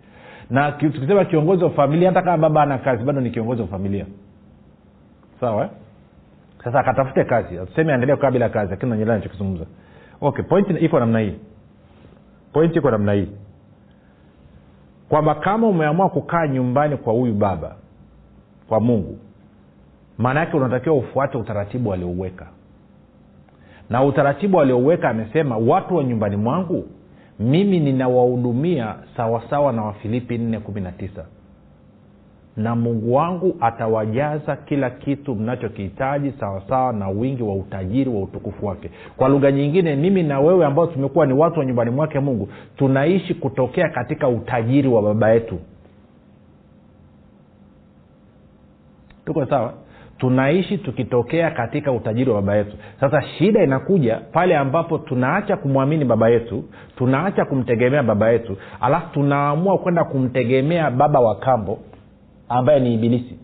Na 0.50 0.72
tukisema 0.72 1.24
kiongozi 1.24 1.64
wa 1.64 1.70
familia 1.70 2.08
hata 2.08 2.22
kama 2.22 2.36
baba 2.38 2.62
ana 2.62 2.78
kazi 2.78 3.04
bado 3.04 3.20
ni 3.20 3.30
kiongozi 3.30 3.62
wa 3.62 3.68
familia. 3.68 4.06
Sawa 5.40 5.64
eh? 5.64 5.70
Sasa 6.64 6.80
akatafute 6.80 7.24
kazi. 7.24 7.58
Tuseme 7.66 7.92
aendelee 7.92 8.14
kukaa 8.14 8.30
bila 8.30 8.48
kazi 8.48 8.70
lakini 8.70 8.90
nanyelea 8.90 9.14
nachokizungumza 9.16 9.64
okay 10.20 10.44
point 10.44 10.82
iko 10.82 10.98
namna 11.00 11.18
hii. 11.20 11.34
Point 12.52 12.76
iko 12.76 12.90
namna 12.90 13.12
hii. 13.12 13.28
Kwamba 15.08 15.34
kama 15.34 15.66
umeamua 15.68 16.08
kukaa 16.10 16.46
nyumbani 16.46 16.96
kwa 16.96 17.12
huyu 17.12 17.34
baba 17.34 17.76
kwa 18.68 18.80
mungu 18.80 19.18
maana 20.18 20.40
yake 20.40 20.56
unatakiwa 20.56 20.96
ufuate 20.96 21.38
utaratibu 21.38 21.92
aliouweka. 21.92 22.46
Na 23.90 24.04
utaratibu 24.04 24.60
aliouweka 24.60 25.08
amesema 25.08 25.56
watu 25.56 25.96
wa 25.96 26.04
nyumbani 26.04 26.36
mwangu 26.36 26.84
mimi 27.38 27.80
ninawahudumia 27.80 28.94
sawasawa 29.16 29.72
na 29.72 29.82
wafilipi 29.82 30.38
419 30.38 31.08
na 31.18 31.37
mungu 32.66 33.14
wangu 33.14 33.56
atawajaza 33.60 34.56
kila 34.56 34.90
kitu 34.90 35.34
mnachokihitaji 35.34 36.32
sawasawa 36.40 36.92
na 36.92 37.08
wingi 37.08 37.42
wa 37.42 37.54
utajiri 37.54 38.10
wa 38.10 38.22
utukufu 38.22 38.66
wake. 38.66 38.90
Kwa 39.16 39.28
lugha 39.28 39.52
nyingine 39.52 39.96
mimi 39.96 40.22
na 40.22 40.40
wewe 40.40 40.66
ambao 40.66 40.86
tumekuwa 40.86 41.26
ni 41.26 41.32
watu 41.32 41.58
wa 41.60 41.66
nyumbani 41.66 41.90
mwake 41.90 42.20
mungu 42.20 42.48
tunaishi 42.76 43.34
kutokea 43.34 43.88
katika 43.88 44.28
utajiri 44.28 44.88
wa 44.88 45.02
baba 45.02 45.30
yetu. 45.30 45.58
Tuko 49.24 49.46
sawa? 49.46 49.72
Tunaishi 50.18 50.78
tukitokea 50.78 51.50
katika 51.50 51.92
utajiri 51.92 52.30
wa 52.30 52.42
baba 52.42 52.56
yetu. 52.56 52.76
Sasa 53.00 53.22
shida 53.22 53.62
inakuja 53.64 54.16
pale 54.32 54.56
ambapo 54.56 54.98
tunaacha 54.98 55.56
kumwamini 55.56 56.04
baba 56.04 56.28
yetu 56.28 56.64
tunaacha 56.96 57.44
kumtegemea 57.44 58.02
baba 58.02 58.30
yetu 58.30 58.56
alafu 58.80 59.12
tunaamua 59.12 59.78
kwenda 59.78 60.04
kumtegemea 60.04 60.90
baba 60.90 61.20
wa 61.20 61.34
kambo 61.36 61.78
ambaye 62.48 62.80
ni 62.80 62.94
ibilisi. 62.94 63.38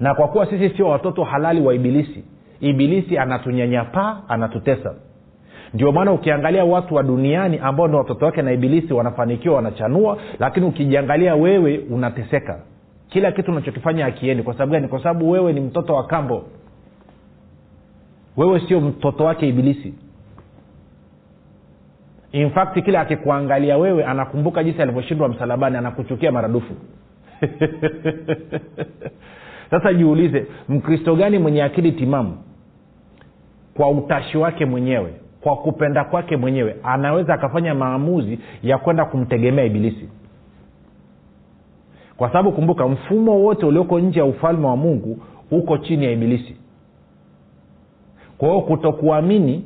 Na 0.00 0.14
kwa 0.14 0.28
kuwa 0.28 0.46
sisi 0.46 0.70
sio 0.76 0.88
watoto 0.88 1.24
halali 1.24 1.60
wa 1.60 1.74
ibilisi 1.74 2.24
ibilisi 2.60 3.18
anatunyanyapaa 3.18 4.20
anatutesa. 4.28 4.94
Ndio 5.74 5.92
maana 5.92 6.12
ukiangalia 6.12 6.64
watu 6.64 6.94
wa 6.94 7.02
duniani 7.02 7.58
ambao 7.58 7.88
ni 7.88 7.96
watoto 7.96 8.24
wake 8.26 8.42
na 8.42 8.52
ibilisi 8.52 8.92
wanafanikiwa 8.94 9.54
wanachanua 9.56 10.18
lakini 10.38 10.66
ukijiangalia 10.66 11.34
wewe 11.34 11.78
unateseka. 11.90 12.60
Kila 13.08 13.32
kitu 13.32 13.50
unachokifanya 13.52 14.06
akiendi 14.06 14.42
kwa 14.42 14.52
sababu 14.54 14.72
gani? 14.72 14.88
Kwa 14.88 14.98
sababu 15.02 15.30
wewe 15.30 15.52
ni 15.52 15.60
mtoto 15.60 15.94
wa 15.94 16.06
kambo. 16.06 16.44
Wewe 18.36 18.60
sio 18.68 18.80
mtoto 18.80 19.24
wake 19.24 19.48
ibilisi 19.48 19.94
in 22.34 22.50
kila 22.84 23.00
akikuangalia 23.00 23.78
wewe 23.78 24.04
anakumbuka 24.04 24.64
jinsi 24.64 24.82
alivyoshindwa 24.82 25.28
msalabani 25.28 25.76
anakuchukia 25.76 26.32
maradufu. 26.32 26.74
Sasa 29.70 29.94
jiulize 29.94 30.46
mkristo 30.68 31.16
gani 31.16 31.38
mwenye 31.38 31.62
akili 31.62 31.92
timamu? 31.92 32.36
Kwa 33.76 33.90
utashi 33.90 34.38
wake 34.38 34.64
mwenyewe 34.66 35.14
kwa 35.40 35.56
kupenda 35.56 36.04
kwake 36.04 36.36
mwenyewe 36.36 36.76
anaweza 36.82 37.34
akafanya 37.34 37.74
maamuzi 37.74 38.38
ya 38.62 38.78
kwenda 38.78 39.04
kumtegemea 39.04 39.64
ibilisi? 39.64 40.08
Kwa 42.16 42.28
sababu 42.28 42.52
kumbuka 42.52 42.88
mfumo 42.88 43.40
wote 43.42 43.66
ulioko 43.66 44.00
nje 44.00 44.18
ya 44.20 44.26
ufalme 44.26 44.66
wa 44.66 44.76
mungu 44.76 45.18
uko 45.50 45.78
chini 45.78 46.04
ya 46.04 46.10
ibilisi. 46.10 46.56
Kwa 48.38 48.48
hiyo 48.48 48.60
kutokuamini 48.60 49.64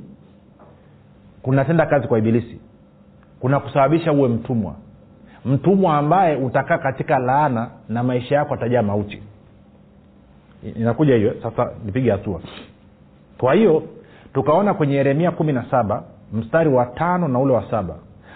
kunatenda 1.42 1.86
kazi 1.86 2.08
kwa 2.08 2.18
ibilisi. 2.18 2.60
Kuna 3.40 3.60
kusababisha 3.60 4.12
uwe 4.12 4.28
mtumwa. 4.28 4.74
Mtumwa 5.44 5.98
ambaye 5.98 6.36
utakaa 6.36 6.78
katika 6.78 7.18
laana 7.18 7.68
na 7.88 8.02
maisha 8.02 8.34
yako 8.34 8.54
atajaa 8.54 8.82
mauti. 8.82 9.22
Inakuja 10.76 11.14
hiyo 11.16 11.34
sasa 11.42 11.70
nipige 11.84 12.10
hatua. 12.10 12.40
Kwa 13.38 13.54
hiyo 13.54 13.82
tukaona 14.34 14.74
kwenye 14.74 14.94
yeremia 14.94 15.30
kumi 15.30 15.52
na 15.52 15.64
saba 15.70 16.02
mstari 16.32 16.70
wa 16.70 16.86
tano 16.86 17.28
na 17.28 17.38
ule 17.38 17.52
wa 17.52 17.70
saba 17.70 17.94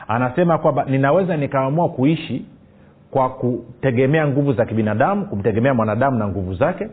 anasema 0.09 0.59
kwamba 0.59 0.85
ninaweza 0.85 1.37
nikaamua 1.37 1.89
kuishi 1.89 2.47
kwa 3.11 3.31
kutegemea 3.31 4.29
nguvu 4.29 4.53
za 4.53 4.65
kibinadamu 4.65 5.27
kumtegemea 5.27 5.75
mwanadamu 5.75 6.19
na 6.19 6.29
nguvu 6.29 6.55
zake 6.55 6.89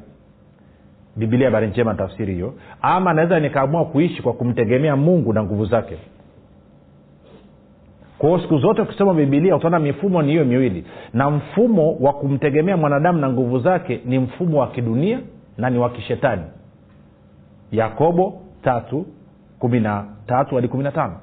bibilia 1.20 1.48
habari 1.48 1.68
njema 1.68 1.94
tafsiri 1.96 2.34
hiyo. 2.34 2.54
Ama 2.82 3.14
naweza 3.14 3.40
nikaamua 3.40 3.86
kuishi 3.86 4.22
kwa 4.22 4.34
kumtegemea 4.34 4.96
mungu 4.96 5.34
na 5.34 5.44
nguvu 5.44 5.66
zake. 5.66 5.98
Kwao 8.18 8.40
siku 8.40 8.58
zote 8.58 8.82
ukisoma 8.82 9.14
bibilia 9.14 9.56
utaona 9.56 9.80
mifumo 9.80 10.22
ni 10.22 10.32
hiyo 10.32 10.46
miwili. 10.46 10.84
Na 11.14 11.30
mfumo 11.30 11.96
wa 12.00 12.14
kumtegemea 12.14 12.78
mwanadamu 12.78 13.20
na 13.20 13.30
nguvu 13.30 13.60
zake 13.60 14.02
ni 14.06 14.20
mfumo 14.20 14.60
wa 14.60 14.68
kidunia 14.68 15.20
na 15.58 15.70
ni 15.70 15.80
wa 15.80 15.90
kishetani. 15.90 16.42
Yakobo 17.72 18.42
tatu 18.64 19.06
kumi 19.60 19.80
na 19.80 20.06
tatu 20.28 20.56
hadi 20.56 20.68
kumi 20.68 20.84
na 20.84 20.92
tano. 20.92 21.14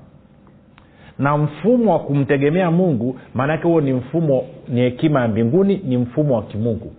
Na 1.19 1.37
mfumo 1.39 1.93
wa 1.93 1.99
kumtegemea 1.99 2.71
mungu 2.71 3.17
maanake 3.35 3.63
huo 3.69 3.81
ni 3.81 3.93
mfumo 3.93 4.45
ni 4.69 4.81
hekima 4.81 5.21
ya 5.21 5.29
mbinguni 5.29 5.81
ni 5.85 5.97
mfumo 5.97 6.35
wa 6.37 6.43
kimungu 6.43 6.93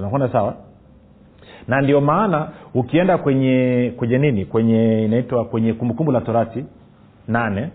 tunakwenda 0.00 0.28
sawa? 0.32 0.54
Na 1.68 1.80
ndio 1.80 2.00
maana 2.00 2.48
ukienda 2.74 3.18
kwenye 3.18 3.92
kwenye 3.96 4.18
nini? 4.18 4.44
Kwenye 4.44 5.04
inaitwa 5.04 5.44
kwenye 5.44 5.72
kumbukumbu 5.74 6.12
la 6.12 6.20
torati 6.20 6.64
nane. 7.28 7.70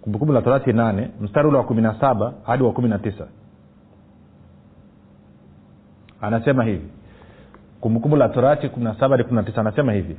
Kumbukumbu 0.00 0.32
la 0.32 0.42
torati 0.42 0.72
nane 0.72 1.10
mstari 1.20 1.48
ule 1.48 1.56
wa 1.58 1.64
kumi 1.64 1.82
na 1.82 2.00
saba 2.00 2.32
hadi 2.46 2.62
wa 2.62 2.72
kumi 2.72 2.88
na 2.88 2.98
tisa. 2.98 3.26
Anasema 6.20 6.64
hivi. 6.64 6.88
Kumbukumbu 7.80 8.16
la 8.16 8.28
torati 8.28 8.68
kumi 8.68 8.84
na 8.84 8.94
saba 8.94 9.08
hadi 9.16 9.24
kumi 9.24 9.36
na 9.36 9.42
tisa 9.42 9.60
anasema 9.60 9.92
hivi 9.92 10.16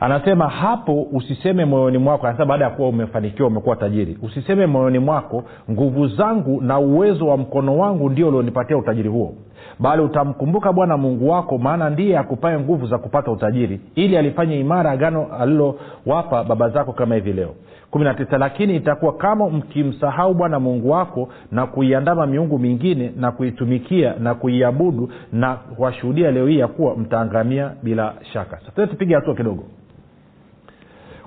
anasema 0.00 0.48
hapo 0.48 1.02
usiseme 1.12 1.64
moyoni 1.64 1.98
mwako 1.98 2.26
anasema 2.26 2.46
baada 2.46 2.64
ya 2.64 2.70
kuwa 2.70 2.88
umefanikiwa 2.88 3.48
umekuwa 3.48 3.76
tajiri. 3.76 4.18
Usiseme 4.22 4.66
moyoni 4.66 4.98
mwako 4.98 5.44
nguvu 5.70 6.06
zangu 6.08 6.60
na 6.60 6.78
uwezo 6.78 7.26
wa 7.26 7.36
mkono 7.36 7.78
wangu 7.78 8.10
ndio 8.10 8.28
ulionipatia 8.28 8.76
utajiri 8.76 9.08
huo. 9.08 9.34
Bali 9.78 10.02
utamkumbuka 10.02 10.72
bwana 10.72 10.96
mungu 10.96 11.28
wako 11.28 11.58
maana 11.58 11.90
ndiye 11.90 12.18
akupae 12.18 12.58
nguvu 12.58 12.86
za 12.86 12.98
kupata 12.98 13.30
utajiri 13.30 13.80
ili 13.94 14.16
alifanye 14.16 14.60
imara 14.60 14.90
agano 14.90 15.26
alilowapa 15.40 16.44
baba 16.44 16.68
zako 16.68 16.92
kama 16.92 17.14
hivi 17.14 17.32
leo. 17.32 17.54
Kumi 17.90 18.04
na 18.04 18.38
lakini 18.38 18.76
itakuwa 18.76 19.12
kama 19.12 19.48
mkimsahau 19.50 20.34
bwana 20.34 20.60
mungu 20.60 20.90
wako 20.90 21.28
na 21.52 21.66
kuiandama 21.66 22.26
miungu 22.26 22.58
mingine 22.58 23.12
na 23.16 23.32
kuitumikia 23.32 24.14
na 24.18 24.34
kuiabudu 24.34 25.10
na 25.32 25.54
kuwashuhudia 25.54 26.30
leo 26.30 26.46
hii 26.46 26.58
ya 26.58 26.68
kuwa 26.68 26.96
mtaangamia 26.96 27.72
bila 27.82 28.14
shaka. 28.32 28.58
Sasa 28.66 28.86
tupige 28.86 29.14
hatua 29.14 29.34
kidogo 29.34 29.64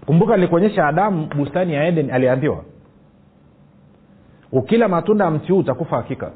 kumbuka 0.10 0.36
nilikuonyesha 0.36 0.88
adamu 0.88 1.28
bustani 1.36 1.74
ya 1.74 1.88
eden 1.88 2.12
aliambiwa 2.12 2.64
ukila 4.52 4.88
matunda 4.88 5.26
ya 5.26 5.32
mti 5.32 5.52
huu 5.52 5.60
utakufa 5.60 5.96
hakika. 5.96 6.32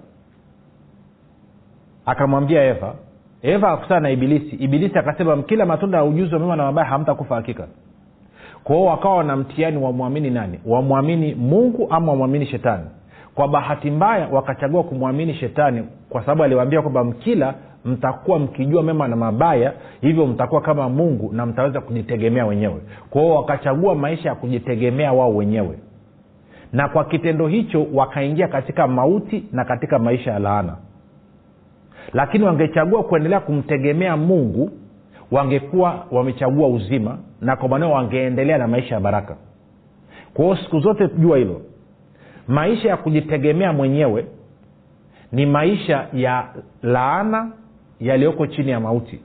Akamwambia 2.05 2.63
eva 2.63 2.95
eva 3.41 3.71
akusana 3.71 3.99
na 3.99 4.09
ibilisi. 4.09 4.55
Ibilisi 4.55 4.97
akasema 4.99 5.35
mkila 5.35 5.65
matunda 5.65 5.97
ya 5.97 6.03
ujuzi 6.03 6.33
wa 6.33 6.39
mema 6.39 6.55
na 6.55 6.63
mabaya 6.63 6.87
hamtakufa 6.87 7.35
hakika. 7.35 7.67
Kwao 8.63 8.85
wakawa 8.85 9.23
na 9.23 9.35
mtihani 9.35 9.77
wamwamini 9.77 10.29
nani? 10.29 10.59
Wamwamini 10.65 11.35
mungu 11.35 11.87
ama 11.89 12.11
wamwamini 12.11 12.45
shetani? 12.45 12.85
Kwa 13.35 13.47
bahati 13.47 13.91
mbaya 13.91 14.27
wakachagua 14.27 14.83
kumwamini 14.83 15.33
shetani 15.33 15.83
kwa 16.09 16.21
sababu 16.21 16.43
aliwaambia 16.43 16.81
kwamba 16.81 17.03
mkila 17.03 17.53
mtakuwa 17.85 18.39
mkijua 18.39 18.83
mema 18.83 19.07
na 19.07 19.15
mabaya 19.15 19.73
hivyo 20.01 20.27
mtakuwa 20.27 20.61
kama 20.61 20.89
mungu 20.89 21.33
na 21.33 21.45
mtaweza 21.45 21.81
kujitegemea 21.81 22.45
wenyewe. 22.45 22.81
Kwao 23.09 23.29
wakachagua 23.35 23.95
maisha 23.95 24.29
ya 24.29 24.35
kujitegemea 24.35 25.13
wao 25.13 25.35
wenyewe. 25.35 25.79
Na 26.73 26.87
kwa 26.89 27.05
kitendo 27.05 27.47
hicho 27.47 27.87
wakaingia 27.93 28.47
katika 28.47 28.87
mauti 28.87 29.45
na 29.51 29.65
katika 29.65 29.99
maisha 29.99 30.31
ya 30.31 30.39
laana. 30.39 30.75
Lakini 32.13 32.43
wangechagua 32.43 33.03
kuendelea 33.03 33.39
kumtegemea 33.39 34.17
mungu 34.17 34.71
wangekuwa 35.31 36.05
wamechagua 36.11 36.67
uzima 36.67 37.17
na 37.41 37.55
kwa 37.55 37.69
maneo 37.69 37.91
wangeendelea 37.91 38.57
na 38.57 38.67
maisha 38.67 38.95
ya 38.95 39.01
baraka. 39.01 39.35
Kwao 40.33 40.55
siku 40.55 40.79
zote 40.79 41.07
jua 41.17 41.37
hilo. 41.37 41.61
Maisha 42.47 42.89
ya 42.89 42.97
kujitegemea 42.97 43.73
mwenyewe 43.73 44.25
ni 45.31 45.45
maisha 45.45 46.07
ya 46.13 46.45
laana 46.81 47.51
yaliyoko 48.07 48.47
chini 48.47 48.71
ya 48.71 48.79
mauti. 48.79 49.19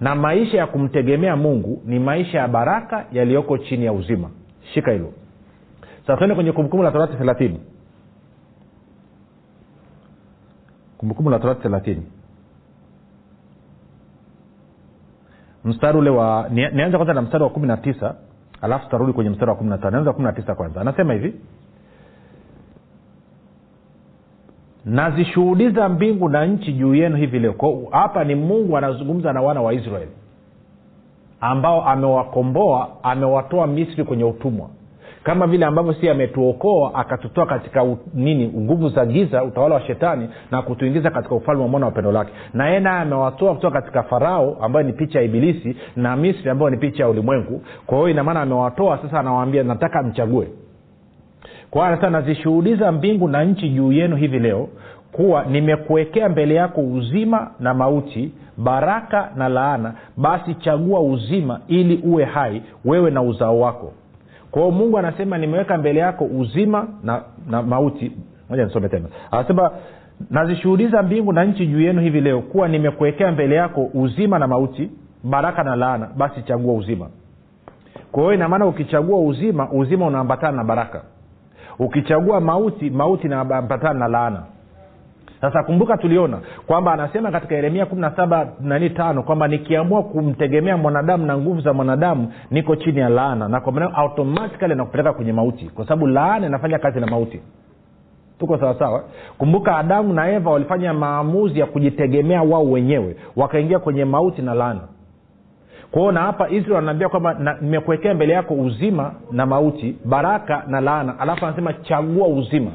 Na 0.00 0.14
maisha 0.14 0.56
ya 0.58 0.66
kumtegemea 0.66 1.36
mungu 1.36 1.82
ni 1.86 1.98
maisha 1.98 2.38
ya 2.38 2.48
baraka 2.48 3.06
yaliyoko 3.12 3.58
chini 3.58 3.84
ya 3.84 3.92
uzima. 3.92 4.30
Shika 4.74 4.92
hilo. 4.92 5.12
Sasa 6.00 6.16
tuende 6.16 6.34
kwenye 6.34 6.52
kumbukumbu 6.52 6.82
la 6.84 6.90
torati 6.90 7.16
thelathini. 7.16 7.60
Kumbukumbu 10.98 11.30
la 11.30 11.38
torati 11.38 11.62
thelathini. 11.62 12.06
Mstari 15.64 15.98
ule 15.98 16.10
wa 16.10 16.48
nianza 16.52 16.98
kwanza 16.98 17.14
na 17.14 17.22
mstari 17.22 17.44
wa 17.44 17.50
kumi 17.50 17.66
na 17.66 17.76
tisa 17.76 18.14
alafu 18.62 18.84
tutarudi 18.84 19.12
kwenye 19.12 19.30
mstari 19.30 19.50
wa 19.50 19.56
kumi 19.56 19.70
na 19.70 19.78
tano. 19.78 19.98
Anza 19.98 20.12
kumi 20.12 20.24
na 20.26 20.32
tisa 20.32 20.54
kwanza. 20.54 20.80
Anasema 20.80 21.12
hivi 21.12 21.34
nazishuhudiza 24.86 25.88
mbingu 25.88 26.28
na 26.28 26.46
nchi 26.46 26.72
juu 26.72 26.94
yenu 26.94 27.16
hivi 27.16 27.38
leo. 27.38 27.54
Hapa 27.90 28.24
ni 28.24 28.34
mungu 28.34 28.76
anazungumza 28.76 29.32
na 29.32 29.42
wana 29.42 29.62
wa 29.62 29.72
israeli 29.74 30.10
ambao 31.40 31.84
amewakomboa 31.84 32.88
amewatoa 33.02 33.66
misri 33.66 34.04
kwenye 34.04 34.24
utumwa. 34.24 34.68
Kama 35.22 35.46
vile 35.46 35.66
ambavyo 35.66 35.92
si 35.92 36.08
ametuokoa 36.10 36.94
akatutoa 36.94 37.46
katika 37.46 37.82
u, 37.84 37.98
nini 38.14 38.48
nguvu 38.48 38.88
za 38.88 39.06
giza 39.06 39.44
utawala 39.44 39.74
wa 39.74 39.80
shetani 39.80 40.28
na 40.50 40.62
kutuingiza 40.62 41.10
katika 41.10 41.34
ufalme 41.34 41.62
wa 41.62 41.68
mwana 41.68 41.86
wa 41.86 41.92
pendo 41.92 42.12
lake. 42.12 42.32
Na 42.54 42.66
yeye 42.66 42.80
naye 42.80 43.00
amewatoa 43.00 43.54
kutoka 43.54 43.80
katika 43.80 44.02
farao 44.02 44.56
ambayo 44.60 44.86
ni 44.86 44.92
picha 44.92 45.18
ya 45.18 45.24
ibilisi 45.24 45.76
na 45.96 46.16
misri 46.16 46.50
ambayo 46.50 46.70
ni 46.70 46.76
picha 46.76 47.02
ya 47.02 47.08
ulimwengu. 47.08 47.62
Kwa 47.86 47.98
hiyo 47.98 48.08
inamaana 48.10 48.40
amewatoa. 48.42 48.98
Sasa 49.02 49.20
anawaambia 49.20 49.62
nataka 49.62 50.02
mchague 50.02 50.48
kwa 51.76 52.10
nazishuhudiza 52.10 52.92
mbingu 52.92 53.28
na 53.28 53.44
nchi 53.44 53.68
juu 53.68 53.92
yenu 53.92 54.16
hivi 54.16 54.38
leo 54.38 54.68
kuwa 55.12 55.44
nimekuwekea 55.44 56.28
mbele 56.28 56.54
yako 56.54 56.80
uzima 56.80 57.50
na 57.60 57.74
mauti 57.74 58.32
baraka 58.56 59.30
na 59.36 59.48
laana. 59.48 59.94
Basi 60.16 60.54
chagua 60.54 61.00
uzima 61.00 61.60
ili 61.68 61.96
uwe 62.04 62.24
hai 62.24 62.62
wewe 62.84 63.10
na 63.10 63.22
uzao 63.22 63.60
wako. 63.60 63.92
Kwao 64.50 64.70
mungu 64.70 64.98
anasema 64.98 65.38
nimeweka 65.38 65.78
mbele 65.78 66.00
yako 66.00 66.24
uzima 66.24 66.88
na, 67.02 67.22
na 67.50 67.62
mauti. 67.62 68.12
Moja 68.50 68.64
nisome 68.64 68.88
tena. 68.88 69.08
Anasema 69.30 69.70
nazishuhudiza 70.30 71.02
mbingu 71.02 71.32
na 71.32 71.44
nchi 71.44 71.66
juu 71.66 71.80
yenu 71.80 72.00
hivi 72.00 72.20
leo 72.20 72.40
kuwa 72.40 72.68
nimekuwekea 72.68 73.32
mbele 73.32 73.54
yako 73.54 73.90
uzima 73.94 74.38
na 74.38 74.46
mauti 74.46 74.90
baraka 75.24 75.64
na 75.64 75.76
laana. 75.76 76.08
Basi 76.16 76.42
chagua 76.42 76.74
uzima. 76.74 77.08
Kwa 78.12 78.22
hiyo 78.22 78.34
inamaana 78.34 78.66
ukichagua 78.66 79.20
uzima 79.20 79.70
uzima 79.70 80.06
unaambatana 80.06 80.56
na 80.56 80.64
baraka 80.64 81.02
ukichagua 81.78 82.40
mauti 82.40 82.90
mauti 82.90 83.28
napatana 83.28 83.94
na 83.98 84.08
laana. 84.08 84.42
Sasa 85.40 85.62
kumbuka 85.62 85.96
tuliona 85.96 86.38
kwamba 86.66 86.92
anasema 86.92 87.30
katika 87.30 87.54
yeremia 87.54 87.86
kumi 87.86 88.00
na 88.00 88.10
saba 88.16 88.48
nani 88.60 88.90
tano 88.90 89.22
kwamba 89.22 89.48
nikiamua 89.48 90.02
kumtegemea 90.02 90.76
mwanadamu 90.76 91.26
na 91.26 91.38
nguvu 91.38 91.60
za 91.60 91.72
mwanadamu 91.72 92.32
niko 92.50 92.76
chini 92.76 92.98
ya 93.00 93.08
laana. 93.08 93.48
Na 93.48 93.60
kwa 93.60 93.72
maana 93.72 93.94
automatikali 93.94 94.74
nakupeleka 94.74 95.12
kwenye 95.12 95.32
mauti. 95.32 95.64
Kwa 95.74 95.84
sababu 95.84 96.06
laana 96.06 96.46
inafanya 96.46 96.78
kazi 96.78 97.00
na 97.00 97.06
mauti. 97.06 97.40
Tuko 98.38 98.58
sawasawa 98.58 99.04
kumbuka 99.38 99.76
adamu 99.76 100.12
na 100.12 100.28
eva 100.32 100.50
walifanya 100.50 100.94
maamuzi 100.94 101.60
ya 101.60 101.66
kujitegemea 101.66 102.42
wao 102.42 102.70
wenyewe. 102.70 103.16
Wakaingia 103.36 103.78
kwenye 103.78 104.04
mauti 104.04 104.42
na 104.42 104.54
laana 104.54 104.80
kwa 105.96 106.02
hiyo 106.02 106.12
na 106.12 106.20
hapa 106.20 106.48
israel 106.48 106.76
anaambia 106.78 107.08
kwamba 107.08 107.56
nimekuwekea 107.60 108.14
mbele 108.14 108.32
yako 108.32 108.54
uzima 108.54 109.12
na 109.32 109.46
mauti 109.46 109.96
baraka 110.04 110.64
na 110.68 110.80
laana. 110.80 111.18
Alafu 111.18 111.46
anasema 111.46 111.72
chagua 111.72 112.28
uzima. 112.28 112.70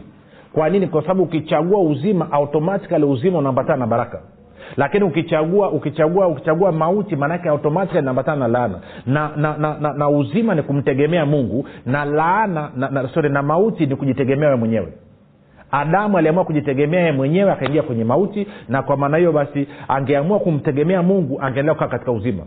Kwa 0.54 0.70
nini? 0.70 0.88
Kwa 0.88 1.02
sababu 1.02 1.24
ukichagua 1.24 1.82
uzima 1.82 2.32
automatikali 2.32 3.06
uzima 3.06 3.38
unaambatana 3.40 3.78
na 3.78 3.88
baraka. 3.88 4.22
Lakini 4.78 5.04
ukichagua 5.04 5.72
ukichagua 5.72 6.28
ukichagua 6.28 6.72
mauti 6.72 7.16
maanake 7.16 7.50
automatikali 7.50 8.00
inaambatana 8.00 8.38
na 8.40 8.48
laana. 8.48 8.80
Na, 9.06 9.32
na, 9.36 9.58
na, 9.58 9.78
na, 9.80 9.94
na 9.94 10.10
uzima 10.10 10.56
ni 10.56 10.62
kumtegemea 10.64 11.26
mungu 11.26 11.66
na 11.86 12.06
laana 12.06 12.72
na, 12.76 12.90
na, 12.90 13.08
sorry, 13.08 13.30
na 13.30 13.44
mauti 13.44 13.86
ni 13.86 13.96
kujitegemea 13.96 14.50
we 14.50 14.56
mwenyewe. 14.56 14.94
Adamu 15.72 16.18
aliamua 16.18 16.46
kujitegemea 16.46 17.00
yeye 17.00 17.12
mwenyewe 17.12 17.52
akaingia 17.52 17.84
kwenye 17.84 18.04
mauti 18.04 18.48
na 18.70 18.82
kwa 18.84 18.98
maana 18.98 19.18
hiyo 19.18 19.32
basi 19.32 19.68
angeamua 19.88 20.40
kumtegemea 20.40 21.04
mungu 21.04 21.42
angeendelea 21.42 21.74
kukaa 21.74 21.88
katika 21.88 22.12
uzima 22.12 22.44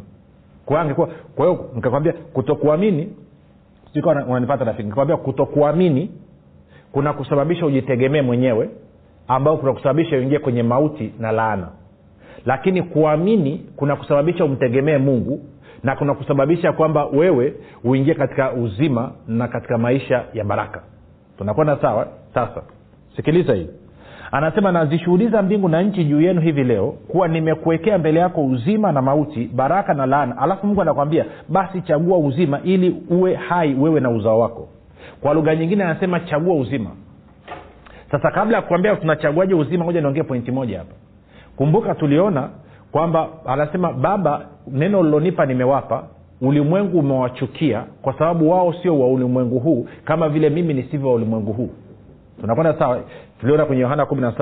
kwa 0.67 0.81
angekuwa 0.81 1.09
hiyo 1.37 1.71
nikakwambia 1.75 2.13
kutokuamini 2.13 3.13
unanipata 4.29 4.65
rafiki 4.65 4.83
nikakwambia 4.83 5.17
kutokuamini 5.17 6.11
kuna 6.93 7.13
kusababisha 7.13 7.67
ujitegemee 7.67 8.23
mwenyewe 8.23 8.71
ambao 9.29 9.57
kuna 9.57 9.73
kusababisha 9.73 10.17
uingie 10.17 10.39
kwenye 10.39 10.63
mauti 10.63 11.13
na 11.19 11.33
laana. 11.33 11.69
Lakini 12.47 12.83
kuamini 12.83 13.67
kuna 13.77 13.97
kusababisha 13.97 14.45
umtegemee 14.45 14.99
mungu 14.99 15.41
na 15.83 15.97
kuna 15.97 16.15
kusababisha 16.15 16.73
kwamba 16.73 17.07
wewe 17.07 17.55
uingie 17.85 18.15
katika 18.15 18.53
uzima 18.53 19.13
na 19.29 19.49
katika 19.49 19.79
maisha 19.79 20.25
ya 20.35 20.45
baraka. 20.45 20.83
Tunakwenda 21.39 21.77
sawa? 21.83 22.09
Sasa. 22.35 22.63
Sikiliza 23.17 23.55
hii 23.55 23.69
anasema 24.37 24.73
nazishuhudiza 24.73 25.43
mbingu 25.43 25.69
na 25.69 25.83
nchi 25.83 26.05
juu 26.05 26.21
yenu 26.21 26.41
hivi 26.41 26.65
leo 26.65 26.87
kuwa 27.09 27.29
nimekuwekea 27.29 27.99
mbele 27.99 28.21
yako 28.21 28.45
uzima 28.47 28.93
na 28.93 29.03
mauti 29.03 29.51
baraka 29.55 29.95
na 29.95 30.07
laana. 30.07 30.39
Alafu 30.39 30.67
mungu 30.67 30.83
anakwambia 30.83 31.25
basi 31.49 31.81
chagua 31.81 32.19
uzima 32.19 32.61
ili 32.65 32.97
uwe 33.11 33.35
hai 33.35 33.75
wewe 33.75 34.01
na 34.01 34.11
uzao 34.11 34.39
wako. 34.39 34.69
Kwa 35.21 35.35
lugha 35.35 35.57
nyingine 35.57 35.85
anasema 35.85 36.21
chagua 36.21 36.55
uzima. 36.57 36.91
Sasa 38.11 38.31
kabla 38.31 38.57
ya 38.57 38.63
kuambia 38.63 38.97
tunachaguaje 38.97 39.55
uzima 39.55 39.85
moja 39.85 40.01
niongee 40.01 40.23
pointi 40.23 40.51
moja 40.53 40.79
hapa. 40.79 40.95
Kumbuka 41.57 41.95
tuliona 41.95 42.49
kwamba 42.93 43.29
anasema 43.47 43.93
baba 43.93 44.47
neno 44.71 45.03
lilonipa 45.03 45.47
nimewapa 45.47 46.05
ulimwengu 46.41 46.99
umewachukia 46.99 47.85
kwa 48.03 48.13
sababu 48.19 48.51
wao 48.51 48.73
sio 48.73 49.01
wa 49.01 49.09
ulimwengu 49.09 49.59
huu 49.59 49.87
kama 50.05 50.29
vile 50.29 50.51
mimi 50.51 50.75
nisivyo 50.75 51.09
wa 51.09 51.15
ulimwengu 51.15 51.53
huu. 51.53 51.71
Tunakwenda 52.41 52.79
sawa 52.79 53.01
tuliona 53.45 53.65
kwenye 53.67 53.83
yohana 53.83 54.07
kumi 54.07 54.23
na 54.23 54.33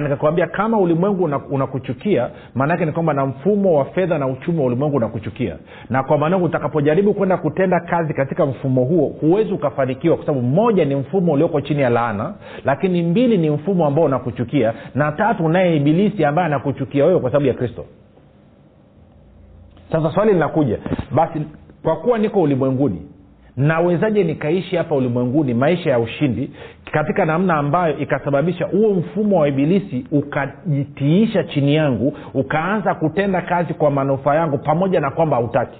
nikakwambia 0.00 0.46
kama 0.46 0.78
ulimwengu 0.78 1.24
una- 1.24 1.40
unakuchukia 1.50 2.30
maanaake 2.54 2.84
ni 2.86 2.92
kwamba 2.92 3.12
na 3.14 3.26
mfumo 3.26 3.74
wa 3.78 3.84
fedha 3.84 4.18
na 4.18 4.26
uchumi 4.26 4.58
wa 4.60 4.66
ulimwengu 4.66 4.96
unakuchukia. 4.96 5.56
Na 5.90 6.02
kwa 6.02 6.18
maana 6.18 6.36
utakapojaribu 6.36 7.14
kwenda 7.14 7.36
kutenda 7.36 7.80
kazi 7.80 8.14
katika 8.14 8.46
mfumo 8.46 8.84
huo 8.84 9.08
huwezi 9.20 9.52
ukafanikiwa 9.52 10.16
kwa 10.16 10.26
sababu 10.26 10.46
moja 10.46 10.84
ni 10.84 10.94
mfumo 10.94 11.32
ulioko 11.32 11.60
chini 11.60 11.82
ya 11.82 11.90
laana 11.90 12.34
lakini 12.64 13.02
mbili 13.02 13.38
ni 13.38 13.50
mfumo 13.50 13.86
ambao 13.86 14.04
unakuchukia 14.04 14.74
na 14.94 15.12
tatu 15.12 15.44
unaye 15.44 15.76
ibilisi 15.76 16.24
ambaye 16.24 16.46
anakuchukia 16.46 17.04
wewe 17.06 17.20
kwa 17.20 17.30
sababu 17.30 17.46
ya 17.46 17.54
kristo. 17.54 17.84
Sasa 19.92 20.10
swali 20.10 20.32
linakuja 20.32 20.78
basi 21.14 21.40
kwa 21.82 21.96
kuwa 21.96 22.18
niko 22.18 22.42
ulimwenguni 22.42 23.02
nawezaje 23.56 24.24
nikaishi 24.24 24.76
hapa 24.76 24.94
ulimwenguni 24.94 25.54
maisha 25.54 25.90
ya 25.90 25.98
ushindi 25.98 26.50
katika 26.92 27.24
namna 27.24 27.54
ambayo 27.54 27.98
ikasababisha 27.98 28.64
huo 28.66 28.94
mfumo 28.94 29.40
wa 29.40 29.48
ibilisi 29.48 30.06
ukajitiisha 30.12 31.44
chini 31.44 31.74
yangu 31.74 32.16
ukaanza 32.34 32.94
kutenda 32.94 33.40
kazi 33.42 33.74
kwa 33.74 33.90
manufaa 33.90 34.34
yangu 34.34 34.58
pamoja 34.58 35.00
na 35.00 35.10
kwamba 35.10 35.36
hautaki? 35.36 35.78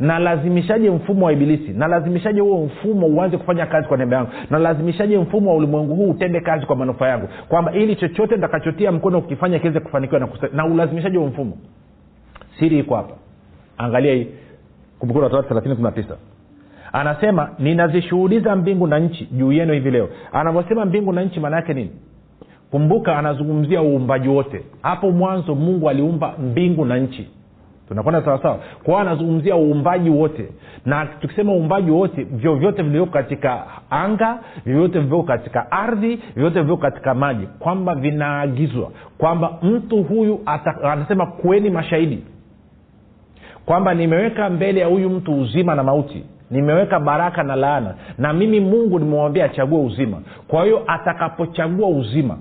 Nalazimishaje 0.00 0.90
mfumo 0.90 1.26
wa 1.26 1.32
ibilisi? 1.32 1.72
Nalazimishaje 1.72 2.40
huo 2.40 2.64
mfumo 2.64 3.06
uanze 3.06 3.36
kufanya 3.38 3.66
kazi 3.66 3.88
kwa 3.88 3.96
nembe 3.96 4.16
yangu? 4.16 4.30
Nalazimishaje 4.50 5.18
mfumo 5.18 5.50
wa 5.50 5.56
ulimwengu 5.56 5.94
huu 5.94 6.10
utende 6.10 6.40
kazi 6.40 6.66
kwa 6.66 6.76
manufaa 6.76 7.08
yangu? 7.08 7.28
Kwamba 7.48 7.72
ili 7.72 7.96
chochote 7.96 8.36
ntakachotia 8.36 8.92
mkono 8.92 9.20
kukifanya 9.20 9.58
kiweze 9.58 9.80
kufanikiwa 9.80 10.20
na, 10.20 10.28
na 10.52 10.66
ulazimishaje 10.66 11.18
huo 11.18 11.26
mfumo? 11.26 11.58
Siri 12.58 12.78
iko 12.78 12.96
hapa. 12.96 13.14
Angalia 13.78 14.14
hii. 14.14 14.26
Kumbukumbu 14.98 15.24
la 15.24 15.30
torati 15.30 15.48
thelathini 15.48 15.74
kumi 15.74 15.84
na 15.86 15.92
tisa 15.92 16.16
anasema 16.92 17.48
ninazishuhudiza 17.58 18.56
mbingu 18.56 18.86
na 18.86 18.98
nchi 18.98 19.26
juu 19.32 19.52
yenu 19.52 19.72
hivi 19.72 19.90
leo. 19.90 20.08
Anavyosema 20.32 20.84
mbingu 20.84 21.12
na 21.12 21.22
nchi 21.22 21.40
maana 21.40 21.56
yake 21.56 21.74
nini? 21.74 21.90
Kumbuka 22.70 23.18
anazungumzia 23.18 23.82
uumbaji 23.82 24.28
wote. 24.28 24.62
Hapo 24.82 25.10
mwanzo 25.10 25.54
mungu 25.54 25.90
aliumba 25.90 26.34
mbingu 26.38 26.84
na 26.84 26.96
nchi. 26.98 27.30
Tunakwenda 27.88 28.22
sawasawa 28.24 28.58
kwa 28.84 29.00
anazungumzia 29.00 29.56
uumbaji 29.56 30.10
wote. 30.10 30.48
Na 30.86 31.06
tukisema 31.06 31.52
uumbaji 31.52 31.90
wote 31.90 32.24
vyovyote 32.24 32.82
vilivyoko 32.82 33.12
katika 33.12 33.64
anga 33.90 34.38
vyovyote 34.66 34.98
vilivyoko 34.98 35.22
katika 35.26 35.72
ardhi 35.72 36.16
vyovyote 36.16 36.54
vilivyoko 36.54 36.82
katika 36.82 37.14
maji 37.14 37.46
kwamba 37.58 37.94
vinaagizwa 37.94 38.90
kwamba 39.18 39.58
mtu 39.62 40.02
huyu 40.02 40.40
ata, 40.46 40.82
anasema 40.92 41.26
kuweni 41.26 41.70
mashahidi 41.70 42.22
kwamba 43.66 43.94
nimeweka 43.94 44.50
mbele 44.50 44.80
ya 44.80 44.86
huyu 44.86 45.10
mtu 45.10 45.40
uzima 45.40 45.74
na 45.74 45.82
mauti 45.82 46.24
nimeweka 46.50 47.00
baraka 47.00 47.42
na 47.42 47.56
laana. 47.56 47.94
Na 48.18 48.32
mimi 48.32 48.60
mungu 48.60 48.98
nimemwambia 48.98 49.44
achague 49.44 49.78
uzima. 49.78 50.22
Kwa 50.48 50.64
hiyo 50.64 50.82
atakapochagua 50.86 51.88
uzima 51.88 52.38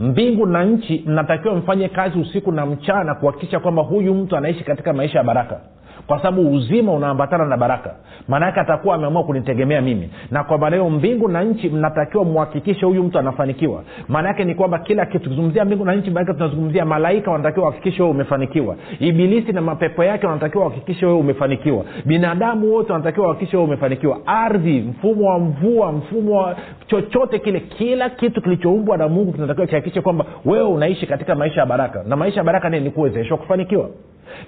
mbingu 0.00 0.46
na 0.46 0.64
nchi 0.64 1.04
mnatakiwa 1.06 1.54
mfanye 1.54 1.88
kazi 1.88 2.18
usiku 2.18 2.52
na 2.52 2.66
mchana 2.66 3.14
kuhakikisha 3.14 3.60
kwamba 3.60 3.82
huyu 3.82 4.14
mtu 4.14 4.36
anaishi 4.36 4.64
katika 4.64 4.92
maisha 4.92 5.18
ya 5.18 5.24
baraka 5.24 5.60
kwa 6.06 6.18
sababu 6.18 6.52
uzima 6.54 6.92
unaambatana 6.92 7.44
na 7.44 7.56
baraka. 7.56 7.94
Maanaake 8.28 8.60
atakuwa 8.60 8.94
ameamua 8.94 9.24
kunitegemea 9.24 9.80
mimi. 9.80 10.10
Na 10.30 10.44
kwa 10.44 10.58
maana 10.58 10.84
mbingu 10.90 11.28
na 11.28 11.42
nchi 11.44 11.68
mnatakiwa 11.68 12.24
mhakikishe 12.24 12.86
huyu 12.86 13.02
mtu 13.02 13.18
anafanikiwa. 13.18 13.82
Maanaake 14.08 14.44
ni 14.44 14.54
kwamba 14.54 14.78
kila 14.78 15.06
kitu 15.06 15.30
kizungumzia 15.30 15.64
mbingu 15.64 15.84
na 15.84 15.94
nchi 15.94 16.10
maanake 16.10 16.32
tunazungumzia 16.32 16.84
malaika 16.84 17.30
wanatakiwa 17.30 17.66
wahakikishe 17.66 18.02
wewe 18.02 18.14
umefanikiwa. 18.14 18.76
Ibilisi 19.00 19.52
na 19.52 19.60
mapepo 19.60 20.04
yake 20.04 20.26
wanatakiwa 20.26 20.64
wahakikishe 20.64 21.06
wewe 21.06 21.18
umefanikiwa. 21.18 21.84
Binadamu 22.04 22.72
wote 22.74 22.92
wanatakiwa 22.92 23.26
wahakikishe 23.26 23.56
wewe 23.56 23.68
umefanikiwa. 23.68 24.18
Ardhi 24.26 24.80
mfumo 24.80 25.28
wa 25.30 25.38
mvua 25.38 25.92
mfumo 25.92 26.38
wa 26.40 26.56
chochote 26.86 27.38
kile 27.38 27.60
kila 27.60 28.10
kitu 28.10 28.42
kilichoumbwa 28.42 28.96
na 28.96 29.08
mungu 29.08 29.32
kinatakiwa 29.32 29.66
kihakikishe 29.66 30.00
kwamba 30.00 30.24
wewe 30.44 30.68
unaishi 30.68 31.06
katika 31.06 31.34
maisha 31.34 31.60
ya 31.60 31.66
baraka. 31.66 32.02
Na 32.08 32.16
maisha 32.16 32.40
ya 32.40 32.44
baraka 32.44 32.68
nini 32.70 32.84
ni 32.84 32.90
kuwezeshwa 32.90 33.36
kufanikiwa 33.38 33.88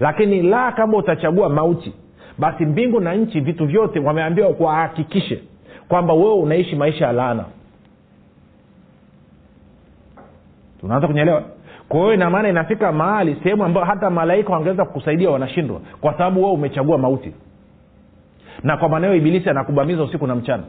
lakini 0.00 0.42
la 0.42 0.72
kama 0.72 0.96
utachagua 0.98 1.48
mauti 1.48 1.92
basi 2.38 2.66
mbingu 2.66 3.00
na 3.00 3.14
nchi 3.14 3.40
vitu 3.40 3.66
vyote 3.66 4.00
wameambiwa 4.00 4.52
kuwahakikishe 4.54 5.42
kwamba 5.88 6.14
wewe 6.14 6.34
unaishi 6.34 6.76
maisha 6.76 7.06
ya 7.06 7.12
laana. 7.12 7.44
Tunaanza 10.80 11.06
kunyelewa? 11.06 11.42
Kwa 11.88 12.00
hiyo 12.00 12.14
inamaana 12.14 12.48
inafika 12.48 12.92
mahali 12.92 13.36
sehemu 13.42 13.64
ambayo 13.64 13.86
hata 13.86 14.10
malaika 14.10 14.52
wangeweza 14.52 14.84
kukusaidia 14.84 15.30
wanashindwa 15.30 15.80
kwa 16.00 16.12
sababu 16.12 16.40
wewe 16.40 16.52
umechagua 16.52 16.98
mauti. 16.98 17.32
Na 18.62 18.76
kwa 18.76 18.88
maneo 18.88 19.14
ibilisi 19.14 19.50
anakubamiza 19.50 20.02
usiku 20.02 20.26
na 20.26 20.34
mchana 20.34 20.62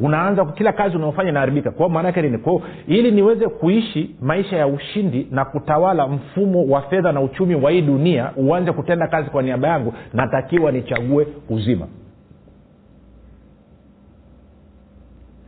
unaanza 0.00 0.44
kila 0.44 0.72
kazi 0.72 0.96
unaofanya 0.96 1.30
inaharibika. 1.30 1.70
Kwao 1.70 1.88
maana 1.88 2.08
yake 2.08 2.22
nini? 2.22 2.38
Kwao 2.38 2.62
ili 2.86 3.10
niweze 3.10 3.48
kuishi 3.48 4.16
maisha 4.20 4.56
ya 4.56 4.66
ushindi 4.66 5.26
na 5.30 5.44
kutawala 5.44 6.06
mfumo 6.06 6.64
wa 6.66 6.82
fedha 6.82 7.12
na 7.12 7.20
uchumi 7.20 7.54
wa 7.54 7.70
hii 7.70 7.82
dunia 7.82 8.30
uanze 8.36 8.72
kutenda 8.72 9.06
kazi 9.08 9.30
kwa 9.30 9.42
niaba 9.42 9.68
yangu 9.68 9.94
natakiwa 10.12 10.72
nichague 10.72 11.26
uzima. 11.50 11.86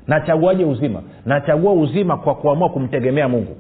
Nachaguaje 0.07 0.65
uzima? 0.65 1.03
Nachagua 1.27 1.73
uzima 1.73 2.17
kwa 2.17 2.35
kuamua 2.35 2.69
kumtegemea 2.69 3.29
mungu. 3.29 3.57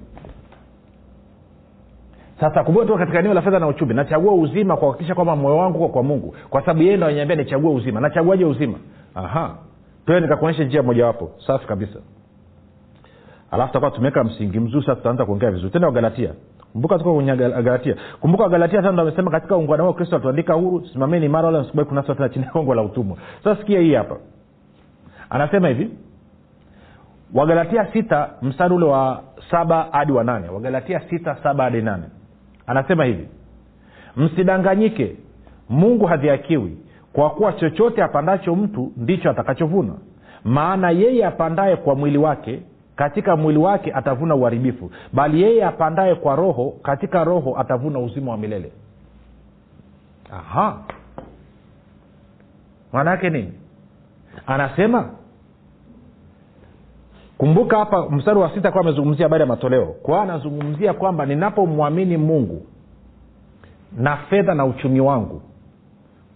Sasa 2.40 2.64
kumbuka 2.64 2.98
katika 2.98 3.18
eneo 3.18 3.34
la 3.34 3.42
fedha 3.42 3.58
na 3.58 3.66
uchumi 3.66 3.94
nachagua 3.94 4.34
uzima 4.34 4.76
kwa 4.76 4.86
kuhakikisha 4.86 5.14
kwamba 5.14 5.36
moyo 5.36 5.56
wangu 5.56 5.78
uko 5.78 5.88
kwa 5.88 6.02
mungu. 6.02 6.34
Kwa 6.50 6.60
sababu 6.60 6.82
yeye 6.82 6.96
ndo 6.96 7.06
ananiambia 7.06 7.36
nichague 7.36 7.70
uzima. 7.70 8.00
Nachaguaje 8.00 8.44
uzima? 8.44 8.78
Aha 9.14 9.54
toe 10.06 10.20
nikakuonyesha 10.20 10.64
njia 10.64 10.82
mojawapo. 10.82 11.30
Safi 11.46 11.66
kabisa. 11.66 11.98
Alafu 13.50 13.68
tutakuwa 13.68 13.90
tumeweka 13.90 14.24
msingi 14.24 14.60
mzuri 14.60 14.86
sasa 14.86 14.96
tutaanza 14.96 15.24
kuongea 15.26 15.50
vizuri. 15.50 15.70
Tena 15.70 15.86
wagalatia 15.86 16.30
kumbuka 16.72 16.98
tuko 16.98 17.14
kwenye 17.14 17.36
galatia. 17.36 17.96
Kumbuka 18.20 18.42
wagalatia 18.44 18.80
ndo 18.92 19.02
amesema 19.02 19.30
katika 19.30 19.56
ungwana 19.56 19.82
wao 19.82 19.92
kristo 19.92 20.16
atuandika 20.16 20.54
huru 20.54 20.86
simameni 20.92 21.26
imara 21.26 21.46
wala 21.46 21.60
msikubali 21.60 21.88
kunaswa 21.88 22.14
tena 22.14 22.28
chini 22.28 22.44
ya 22.44 22.52
gongo 22.52 22.74
la 22.74 22.82
utumwa. 22.82 23.16
Sasa 23.44 23.60
sikia 23.60 23.80
hii 23.80 23.94
hapa. 23.94 24.16
Anasema 25.30 25.68
hivi 25.68 25.90
wagalatia 27.34 27.86
sita 27.92 28.30
mstari 28.42 28.74
ule 28.74 28.84
wa 28.86 29.22
saba 29.50 29.88
hadi 29.92 30.12
wa 30.12 30.24
nane. 30.24 30.48
Wagalatia 30.48 31.00
sita 31.10 31.36
saba 31.42 31.64
hadi 31.64 31.82
nane. 31.82 32.04
Anasema 32.66 33.04
hivi 33.04 33.28
msidanganyike. 34.16 35.16
Mungu 35.68 36.06
hadhiakiwi 36.06 36.76
kwa 37.16 37.30
kuwa 37.30 37.52
chochote 37.52 38.02
apandacho 38.02 38.56
mtu 38.56 38.92
ndicho 38.96 39.30
atakachovuna. 39.30 39.92
Maana 40.44 40.90
yeye 40.90 41.26
apandaye 41.26 41.76
kwa 41.76 41.94
mwili 41.94 42.18
wake 42.18 42.62
katika 42.96 43.36
mwili 43.36 43.58
wake 43.58 43.92
atavuna 43.92 44.34
uharibifu. 44.34 44.90
Bali 45.12 45.42
yeye 45.42 45.64
apandaye 45.64 46.14
kwa 46.14 46.36
roho 46.36 46.74
katika 46.82 47.24
roho 47.24 47.58
atavuna 47.58 47.98
uzima 47.98 48.30
wa 48.30 48.36
milele. 48.38 48.72
Aha. 50.32 50.78
Maana 52.92 53.10
yake 53.10 53.30
nini? 53.30 53.52
Anasema 54.46 55.10
kumbuka 57.38 57.78
hapa 57.78 58.10
mstari 58.10 58.38
wa 58.38 58.54
sita 58.54 58.70
kuwa 58.70 58.82
amezungumzia 58.84 59.24
habari 59.26 59.40
ya 59.40 59.46
matoleo. 59.46 59.86
Kwao 59.86 60.20
anazungumzia 60.22 60.94
kwamba 60.94 61.26
ninapomwamini 61.26 62.16
mungu 62.16 62.66
na 63.98 64.16
fedha 64.16 64.54
na 64.54 64.64
uchumi 64.64 65.00
wangu 65.00 65.42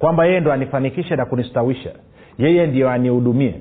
kwamba 0.00 0.26
yeye 0.26 0.40
ndo 0.40 0.52
anifanikishe 0.52 1.16
na 1.16 1.24
kunistawisha. 1.24 1.90
Yeye 2.38 2.66
ndio 2.66 2.90
anihudumie. 2.90 3.54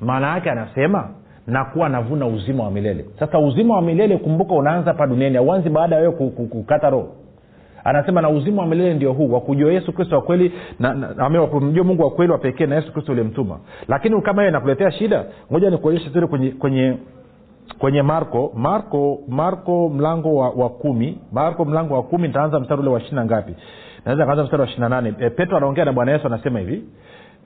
Maana 0.00 0.28
yake 0.34 0.50
anasema 0.50 1.08
nakuwa 1.46 1.88
navuna 1.88 2.26
uzima 2.26 2.64
wa 2.64 2.70
milele. 2.70 3.04
Sasa 3.18 3.38
uzima 3.38 3.74
wa 3.74 3.82
milele 3.82 4.16
kumbuka 4.16 4.54
unaanza 4.54 4.94
pa 4.94 5.06
duniani 5.06 5.36
auanzi 5.36 5.68
baada 5.70 5.94
ya 5.96 6.00
wewe 6.02 6.12
ku- 6.14 6.30
ku- 6.30 6.46
kukata 6.46 6.90
roho. 6.90 7.08
Anasema 7.84 8.20
na 8.22 8.28
uzima 8.30 8.62
wa 8.62 8.68
milele 8.68 8.94
ndio 8.94 9.12
huu 9.12 9.32
wakujua 9.32 9.72
yesu 9.72 9.92
kristo 9.92 10.16
wa 10.16 10.22
kweli 10.22 10.52
mungu 11.84 12.02
wa 12.02 12.10
kweli 12.10 12.32
wa 12.32 12.38
na 12.66 12.76
yesu 12.76 12.92
kristo 12.92 13.12
ulimtuma 13.12 13.58
lakini 13.88 14.22
kama 14.22 14.42
hiyo 14.42 14.50
inakuletea 14.50 14.90
shida 14.92 15.24
ngoja 15.52 15.70
nikuonyeshe 15.70 16.10
tule 16.10 16.26
kwenye 16.26 16.50
kwenye 16.50 16.96
kwenye 17.78 18.02
marko 18.02 18.52
marko 18.56 19.18
marko 19.28 19.88
mlango 19.88 20.34
wa, 20.34 20.50
wa 20.50 20.68
kumi 20.68 21.18
marko 21.32 21.64
mlango 21.64 21.94
wa 21.94 22.02
kumi 22.02 22.28
nitaanza 22.28 22.60
mstari 22.60 22.80
ule 22.80 22.90
wa 22.90 23.00
ishina 23.00 23.24
ngapi 23.24 23.54
naweza 24.06 24.26
kaanza 24.26 24.44
mstari 24.44 24.62
wa 24.62 24.68
ishina 24.68 24.88
nane. 24.88 25.14
E, 25.20 25.30
petro 25.30 25.56
anaongea 25.56 25.84
na 25.84 25.92
bwana 25.92 26.12
yesu 26.12 26.26
anasema 26.26 26.58
hivi 26.58 26.84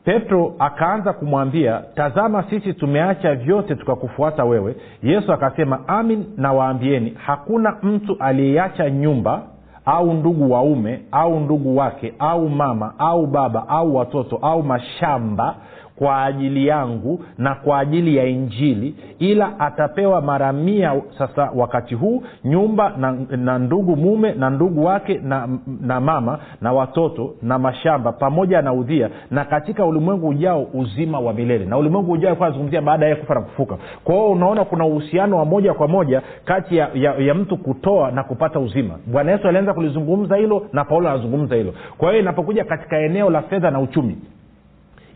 petro 0.05 0.55
akaanza 0.59 1.13
kumwambia 1.13 1.83
tazama 1.95 2.43
sisi 2.51 2.73
tumeacha 2.73 3.35
vyote 3.35 3.75
tukakufuata 3.75 4.45
wewe. 4.45 4.77
Yesu 5.03 5.33
akasema 5.33 5.89
amin 5.89 6.25
nawaambieni 6.37 7.15
hakuna 7.27 7.77
mtu 7.83 8.17
aliyeacha 8.21 8.91
nyumba 8.91 9.43
au 9.85 10.15
ndugu 10.15 10.53
waume 10.53 11.01
au 11.13 11.41
ndugu 11.41 11.77
wake 11.77 12.15
au 12.19 12.49
mama 12.49 12.95
au 12.99 13.27
baba 13.27 13.69
au 13.69 13.97
watoto 13.97 14.37
au 14.37 14.63
mashamba 14.63 15.55
kwa 15.99 16.25
ajili 16.25 16.67
yangu 16.67 17.25
na 17.39 17.55
kwa 17.55 17.79
ajili 17.79 18.17
ya 18.17 18.25
injili 18.25 18.95
ila 19.19 19.61
atapewa 19.61 20.21
mara 20.21 20.53
mia 20.53 21.03
sasa 21.19 21.51
wakati 21.55 21.95
huu 21.95 22.23
nyumba 22.45 22.93
na, 22.97 23.17
na 23.37 23.59
ndugu 23.59 23.97
mume 23.97 24.33
na 24.33 24.51
ndugu 24.51 24.85
wake 24.85 25.21
na, 25.25 25.49
na 25.81 26.01
mama 26.01 26.39
na 26.61 26.73
watoto 26.73 27.35
na 27.43 27.59
mashamba 27.59 28.13
pamoja 28.13 28.63
na 28.63 28.73
udhia 28.73 29.11
na 29.31 29.45
katika 29.45 29.87
ulimwengu 29.87 30.29
ujao 30.29 30.67
uzima 30.75 31.21
wa 31.21 31.33
milele. 31.33 31.65
Na 31.65 31.79
ulimwengu 31.79 32.13
ujao 32.13 32.37
anazungumzia 32.41 32.83
baada 32.83 33.07
ya 33.07 33.17
kufa 33.17 33.35
na 33.35 33.41
kufuka 33.41 33.79
kwa 34.05 34.15
hiyo 34.15 34.31
unaona 34.31 34.65
kuna 34.65 34.85
uhusiano 34.87 35.39
wa 35.39 35.45
moja 35.45 35.75
kwa 35.75 35.89
moja 35.89 36.23
kati 36.45 36.77
ya, 36.77 36.89
ya, 36.95 37.15
ya 37.15 37.35
mtu 37.35 37.57
kutoa 37.57 38.11
na 38.11 38.25
kupata 38.25 38.61
uzima. 38.61 38.95
Bwana 39.07 39.33
yesu 39.33 39.49
alianza 39.49 39.75
kulizungumza 39.75 40.37
hilo 40.37 40.67
na 40.73 40.85
paulo 40.85 41.09
anazungumza 41.09 41.57
hilo. 41.57 41.75
Kwa 41.99 42.09
hiyo 42.09 42.23
inapokuja 42.23 42.65
katika 42.65 42.99
eneo 42.99 43.31
la 43.31 43.43
fedha 43.43 43.71
na 43.71 43.81
uchumi 43.81 44.17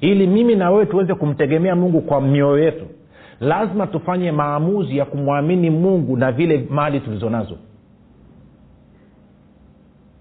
ili 0.03 0.27
mimi 0.27 0.55
na 0.57 0.71
wewe 0.71 0.87
tuweze 0.87 1.15
kumtegemea 1.15 1.77
mungu 1.77 2.01
kwa 2.01 2.21
mioyo 2.21 2.65
yetu 2.65 2.87
lazima 3.41 3.87
tufanye 3.87 4.33
maamuzi 4.33 4.97
ya 4.99 5.05
kumwamini 5.05 5.71
mungu 5.71 6.17
na 6.17 6.33
vile 6.33 6.67
mali 6.71 7.01
tulizo 7.01 7.31
nazo 7.31 7.57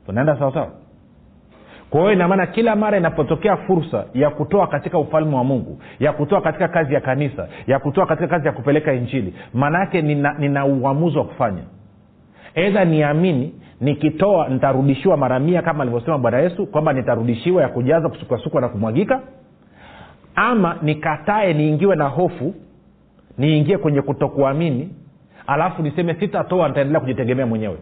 tunaenda 0.05 0.39
sawasawa 0.39 0.71
kwa 1.89 1.99
hiyo 2.01 2.13
inamaana 2.13 2.45
kila 2.47 2.75
mara 2.75 2.97
inapotokea 2.97 3.57
fursa 3.57 4.05
ya 4.13 4.29
kutoa 4.29 4.67
katika 4.67 4.99
ufalme 4.99 5.35
wa 5.35 5.43
mungu 5.43 5.79
ya 5.99 6.13
kutoa 6.13 6.41
katika 6.41 6.67
kazi 6.67 6.93
ya 6.93 7.01
kanisa 7.01 7.47
ya 7.67 7.79
kutoa 7.79 8.05
katika 8.05 8.27
kazi 8.27 8.47
ya 8.47 8.53
kupeleka 8.53 8.93
injili 8.93 9.33
maanaake 9.53 10.01
nina, 10.01 10.33
nina 10.33 10.65
uamuzi 10.65 11.17
wa 11.17 11.23
kufanya. 11.25 11.61
Edha 12.55 12.85
niamini 12.85 13.53
nikitoa 13.81 14.47
nitarudishiwa 14.47 15.17
mara 15.17 15.39
mia 15.39 15.61
kama 15.61 15.83
alivyosema 15.83 16.17
bwana 16.17 16.39
yesu 16.39 16.65
kwamba 16.67 16.93
nitarudishiwa 16.93 17.61
ya 17.61 17.69
kujaza 17.69 18.09
kusukasukwa 18.09 18.61
na 18.61 18.69
kumwagika 18.69 19.21
ama 20.35 20.77
nikatae 20.81 21.53
niingiwe 21.53 21.95
na 21.95 22.07
hofu 22.07 22.55
niingie 23.37 23.77
kwenye 23.77 24.01
kutokuamini 24.01 24.89
alafu 25.47 25.81
niseme 25.83 26.13
sitatoa 26.13 26.67
nitaendelea 26.67 26.99
kujitegemea 27.01 27.45
mwenyewe 27.45 27.77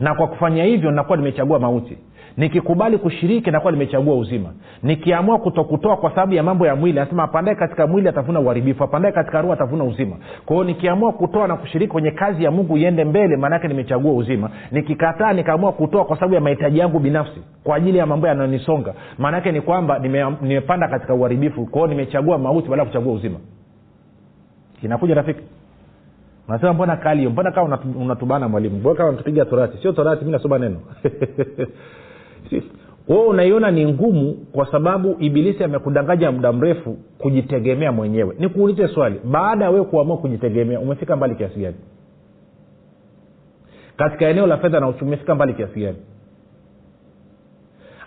na 0.00 0.14
kwa 0.14 0.26
kufanya 0.26 0.64
hivyo 0.64 0.90
nakuwa 0.90 1.16
nimechagua 1.18 1.58
mauti. 1.58 1.98
Nikikubali 2.36 2.98
kushiriki 2.98 3.50
nakuwa 3.50 3.72
nimechagua 3.72 4.14
uzima. 4.14 4.52
Nikiamua 4.82 5.38
kutokutoa 5.38 5.96
kwa 5.96 6.10
sababu 6.10 6.34
ya 6.34 6.42
mambo 6.42 6.66
ya 6.66 6.76
mwili 6.76 7.00
anasema 7.00 7.22
apandae 7.22 7.54
katika 7.54 7.86
mwili 7.86 8.08
atavuna 8.08 8.40
uharibifu. 8.40 8.84
Apandae 8.84 9.12
katika 9.12 9.40
roho 9.40 9.52
atavuna 9.52 9.84
uzima. 9.84 10.16
Kwa 10.46 10.64
nikiamua 10.64 11.12
kutoa 11.12 11.48
na 11.48 11.56
kushiriki 11.56 11.92
kwenye 11.92 12.10
kazi 12.10 12.44
ya 12.44 12.50
mungu 12.50 12.76
iende 12.78 13.04
mbele 13.04 13.36
maanaake 13.36 13.68
nimechagua 13.68 14.12
uzima. 14.12 14.50
Nikikataa 14.72 15.32
nikaamua 15.32 15.72
kutoa 15.72 16.04
kwa 16.04 16.16
sababu 16.16 16.34
ya 16.34 16.40
mahitaji 16.40 16.78
yangu 16.78 16.98
binafsi 16.98 17.40
kwa 17.64 17.76
ajili 17.76 17.98
ya 17.98 18.06
mambo 18.06 18.26
yanayonisonga. 18.26 18.94
Maanaake 19.18 19.52
ni 19.52 19.60
kwamba 19.60 19.98
nime, 19.98 20.24
nimepanda 20.42 20.88
katika 20.88 21.14
uharibifu. 21.14 21.66
Kwa 21.66 21.88
nimechagua 21.88 22.38
mauti 22.38 22.68
baada 22.68 22.82
ya 22.82 22.86
kuchagua 22.88 23.12
uzima. 23.12 23.38
Inakuja 24.82 25.14
rafiki 25.14 25.40
unasema 26.50 26.72
mbona 26.72 26.96
kali 26.96 27.18
hiyo? 27.18 27.30
Mbona 27.30 27.50
kama 27.50 27.78
unatubana 28.00 28.48
mwalimu? 28.48 28.76
Mbona 28.78 28.96
kama 28.96 29.08
unatupiga 29.08 29.44
torati? 29.44 29.78
Sio 29.82 29.92
torati 29.92 30.24
mi 30.24 30.30
nasoma 30.32 30.58
neno. 30.58 30.76
Wewe 33.08 33.26
unaiona 33.26 33.70
ni 33.70 33.86
ngumu 33.92 34.32
kwa 34.52 34.70
sababu 34.70 35.16
ibilisi 35.18 35.64
amekudanganya 35.64 36.32
muda 36.32 36.52
mrefu 36.52 36.96
kujitegemea 37.18 37.92
mwenyewe. 37.92 38.36
Nikuulize 38.38 38.88
swali 38.88 39.20
baada 39.24 39.64
ya 39.64 39.70
wewe 39.70 39.84
kuamua 39.84 40.16
kujitegemea 40.16 40.80
umefika 40.80 41.16
mbali 41.16 41.34
kiasi 41.34 41.60
gani? 41.60 41.76
Katika 43.96 44.28
eneo 44.28 44.46
la 44.46 44.56
fedha 44.56 44.80
na 44.80 44.88
uchumi 44.88 45.08
umefika 45.08 45.34
mbali 45.34 45.54
kiasi 45.54 45.80
gani 45.80 45.96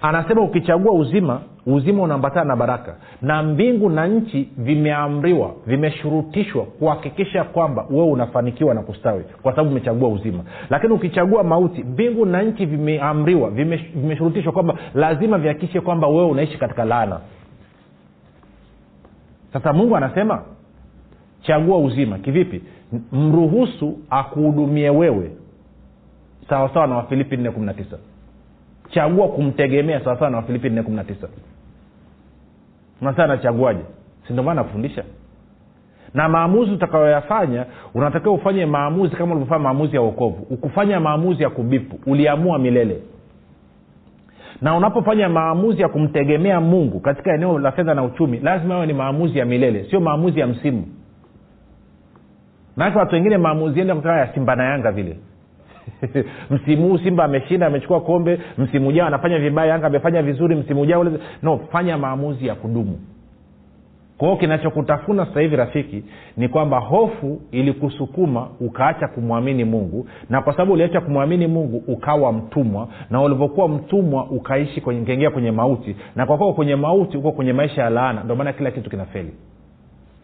anasema 0.04 0.42
ukichagua 0.42 0.92
uzima 0.94 1.42
uzima 1.66 2.04
unaambatana 2.04 2.46
na 2.46 2.56
baraka. 2.56 2.96
Na 3.22 3.44
mbingu 3.44 3.89
na 3.89 4.08
nchi 4.08 4.50
vimeamriwa 4.58 5.52
vimeshurutishwa 5.68 6.63
kuhakikisha 6.66 7.44
kwamba 7.44 7.86
wewe 7.89 8.08
unafanikiwa 8.08 8.74
na 8.74 8.82
kustawi 8.82 9.24
kwa 9.42 9.52
sababu 9.52 9.70
umechagua 9.70 10.10
uzima. 10.10 10.44
Lakini 10.70 10.94
ukichagua 10.94 11.44
mauti 11.44 11.84
mbingu 11.84 12.26
na 12.26 12.42
nchi 12.44 12.66
vimeamriwa 12.66 13.50
vime- 13.50 13.86
vimeshurutishwa 13.96 14.52
kwamba 14.54 14.76
lazima 14.94 15.38
vihakikishe 15.38 15.82
kwamba 15.82 16.08
wewe 16.08 16.26
unaishi 16.26 16.58
katika 16.58 16.86
laana. 16.86 17.20
Sasa 19.54 19.74
mungu 19.74 19.96
anasema 19.98 20.42
chagua 21.42 21.78
uzima. 21.78 22.18
Kivipi? 22.18 22.62
Mruhusu 23.12 23.98
akuhudumie 24.10 24.89
wewe. 24.89 25.32
Sawasawa 26.50 26.88
na 26.88 26.96
wafilipi 26.96 27.38
4 27.38 27.52
19 27.52 27.98
chagua 28.93 29.27
kumtegemea 29.27 29.99
sawasawa 30.03 30.32
na 30.32 30.38
wafilipi 30.38 30.69
nne 30.69 30.84
kumi 30.84 30.95
na 30.97 31.03
tisa. 31.03 31.27
Nasaa 33.01 33.27
nachaguaje 33.27 33.82
sindomaana 34.27 34.62
nakufundisha 34.62 35.03
na 36.13 36.29
maamuzi 36.29 36.71
utakayoyafanya 36.71 37.65
unatakiwa 37.93 38.34
ufanye 38.34 38.65
maamuzi 38.65 39.15
kama 39.15 39.32
ulivyofanya 39.32 39.63
maamuzi 39.63 39.95
ya 39.95 40.01
uokovu 40.01 40.47
ukufanya 40.49 40.99
maamuzi 40.99 41.43
ya 41.43 41.49
kubipu 41.49 41.99
uliamua 42.12 42.60
milele. 42.60 43.01
Na 44.62 44.75
unapofanya 44.77 45.29
maamuzi 45.29 45.82
ya 45.82 45.89
kumtegemea 45.89 46.62
mungu 46.62 46.99
katika 46.99 47.34
eneo 47.34 47.60
la 47.60 47.71
fedha 47.71 47.93
na 47.93 48.03
uchumi 48.03 48.39
lazima 48.39 48.75
awe 48.75 48.86
ni 48.86 48.93
maamuzi 48.93 49.39
ya 49.39 49.45
milele 49.45 49.84
sio 49.89 49.99
maamuzi 49.99 50.39
ya 50.39 50.47
msimu. 50.47 50.86
Maanake 52.75 52.97
watu 52.97 53.15
wengine 53.15 53.38
maamuzi 53.38 53.79
enda 53.79 53.95
kutokana 53.95 54.19
ya 54.19 54.34
simba 54.34 54.56
na 54.56 54.63
yanga 54.63 54.91
vile 54.91 55.17
msimu 56.52 56.88
huu 56.88 56.98
simba 56.98 57.24
ameshinda 57.24 57.67
amechukua 57.67 58.02
kombe. 58.02 58.39
Msimu 58.58 58.88
ujao 58.88 59.08
anafanya 59.08 59.39
vibaya 59.39 59.72
yanga 59.72 59.88
amefanya 59.88 60.22
vizuri. 60.22 60.56
Msimu 60.56 60.82
ujao 60.82 61.06
no 61.43 61.60
fanya 61.72 61.98
maamuzi 61.98 62.48
ya 62.48 62.56
kudumu. 62.56 63.00
Kwao 64.17 64.38
kinachokutafuna 64.38 65.26
sasa 65.26 65.41
hivi 65.41 65.56
rafiki 65.56 66.04
ni 66.38 66.48
kwamba 66.50 66.80
hofu 66.80 67.41
ilikusukuma 67.52 68.48
ukaacha 68.60 69.08
kumwamini 69.08 69.63
mungu. 69.63 70.08
Na 70.30 70.41
kwa 70.41 70.54
sababu 70.54 70.74
uliacha 70.74 71.02
kumwamini 71.02 71.48
mungu 71.48 71.84
ukawa 71.88 72.34
mtumwa. 72.34 72.88
Na 73.10 73.22
ulivyokuwa 73.22 73.67
mtumwa 73.69 74.26
ukaishi 74.30 74.80
ukaingia 74.80 75.30
kwenye 75.32 75.52
mauti. 75.52 75.96
Na 76.15 76.26
kwa 76.26 76.38
kuwa 76.38 76.54
kwenye 76.54 76.76
mauti 76.76 77.17
uko 77.17 77.32
kwenye 77.32 77.54
maisha 77.54 77.82
ya 77.82 77.89
laana. 77.89 78.24
Ndio 78.24 78.36
maana 78.36 78.54
kila 78.54 78.72
kitu 78.72 78.89
kinafeli 78.89 79.34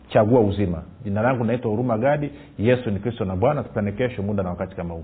chagua 0.10 0.40
uzima. 0.42 0.84
Jina 1.04 1.22
langu 1.22 1.44
naitwa 1.44 1.72
huruma 1.72 1.98
gadi. 1.98 2.32
Yesu 2.58 2.92
ni 2.92 3.00
kristo 3.00 3.26
na 3.26 3.36
bwana. 3.36 3.64
Tukutane 3.64 3.92
kesho 3.92 4.24
muda 4.24 4.44
na 4.44 4.50
wakati 4.50 4.76
kama 4.76 4.94
huu 4.94 5.04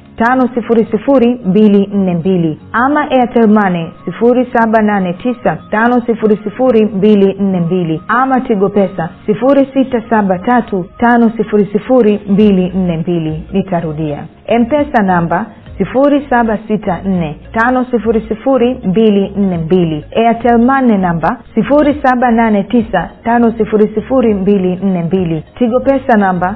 tano 0.15 0.49
sifuri 0.55 0.87
sifuri 0.91 1.39
mbili 1.45 1.89
nne 1.93 2.13
mbili. 2.13 2.59
Ama 2.71 3.11
airtelmane 3.11 3.91
sifuri 4.05 4.47
saba 4.53 4.81
nane 4.81 5.13
tisa 5.13 5.57
tano 5.71 6.01
sifuri 6.05 6.37
sifuri 6.43 6.85
mbili 6.85 7.33
nne 7.39 7.59
mbili. 7.59 8.01
Ama 8.07 8.41
tigo 8.41 8.69
pesa 8.69 9.09
sifuri 9.25 9.67
sita 9.73 10.03
saba 10.09 10.39
tatu 10.39 10.85
tano 10.97 11.31
sifuri 11.37 11.65
sifuri 11.71 12.19
mbili 12.29 12.69
nne 12.75 12.97
mbili. 12.97 13.43
Nitarudia. 13.53 14.23
Mpesa 14.59 15.03
namba 15.03 15.45
sifuri 15.77 16.25
saba 16.29 16.57
sita 16.67 17.01
nne 17.05 17.35
tano 17.51 17.85
sifuri 17.91 18.21
sifuri 18.27 18.73
mbili 18.85 19.29
nne 19.37 19.57
mbili. 19.57 20.05
Atelmane 20.29 20.97
namba 20.97 21.37
sifuri 21.55 21.99
saba 22.03 22.31
nane 22.31 22.63
tisa 22.63 23.09
tano 23.23 23.51
sifuri 23.57 23.87
sifuri 23.95 24.33
mbili 24.33 24.75
nne 24.75 25.03
mbili. 25.03 25.43
Tigo 25.57 25.79
pesa 25.79 26.17
namba 26.17 26.55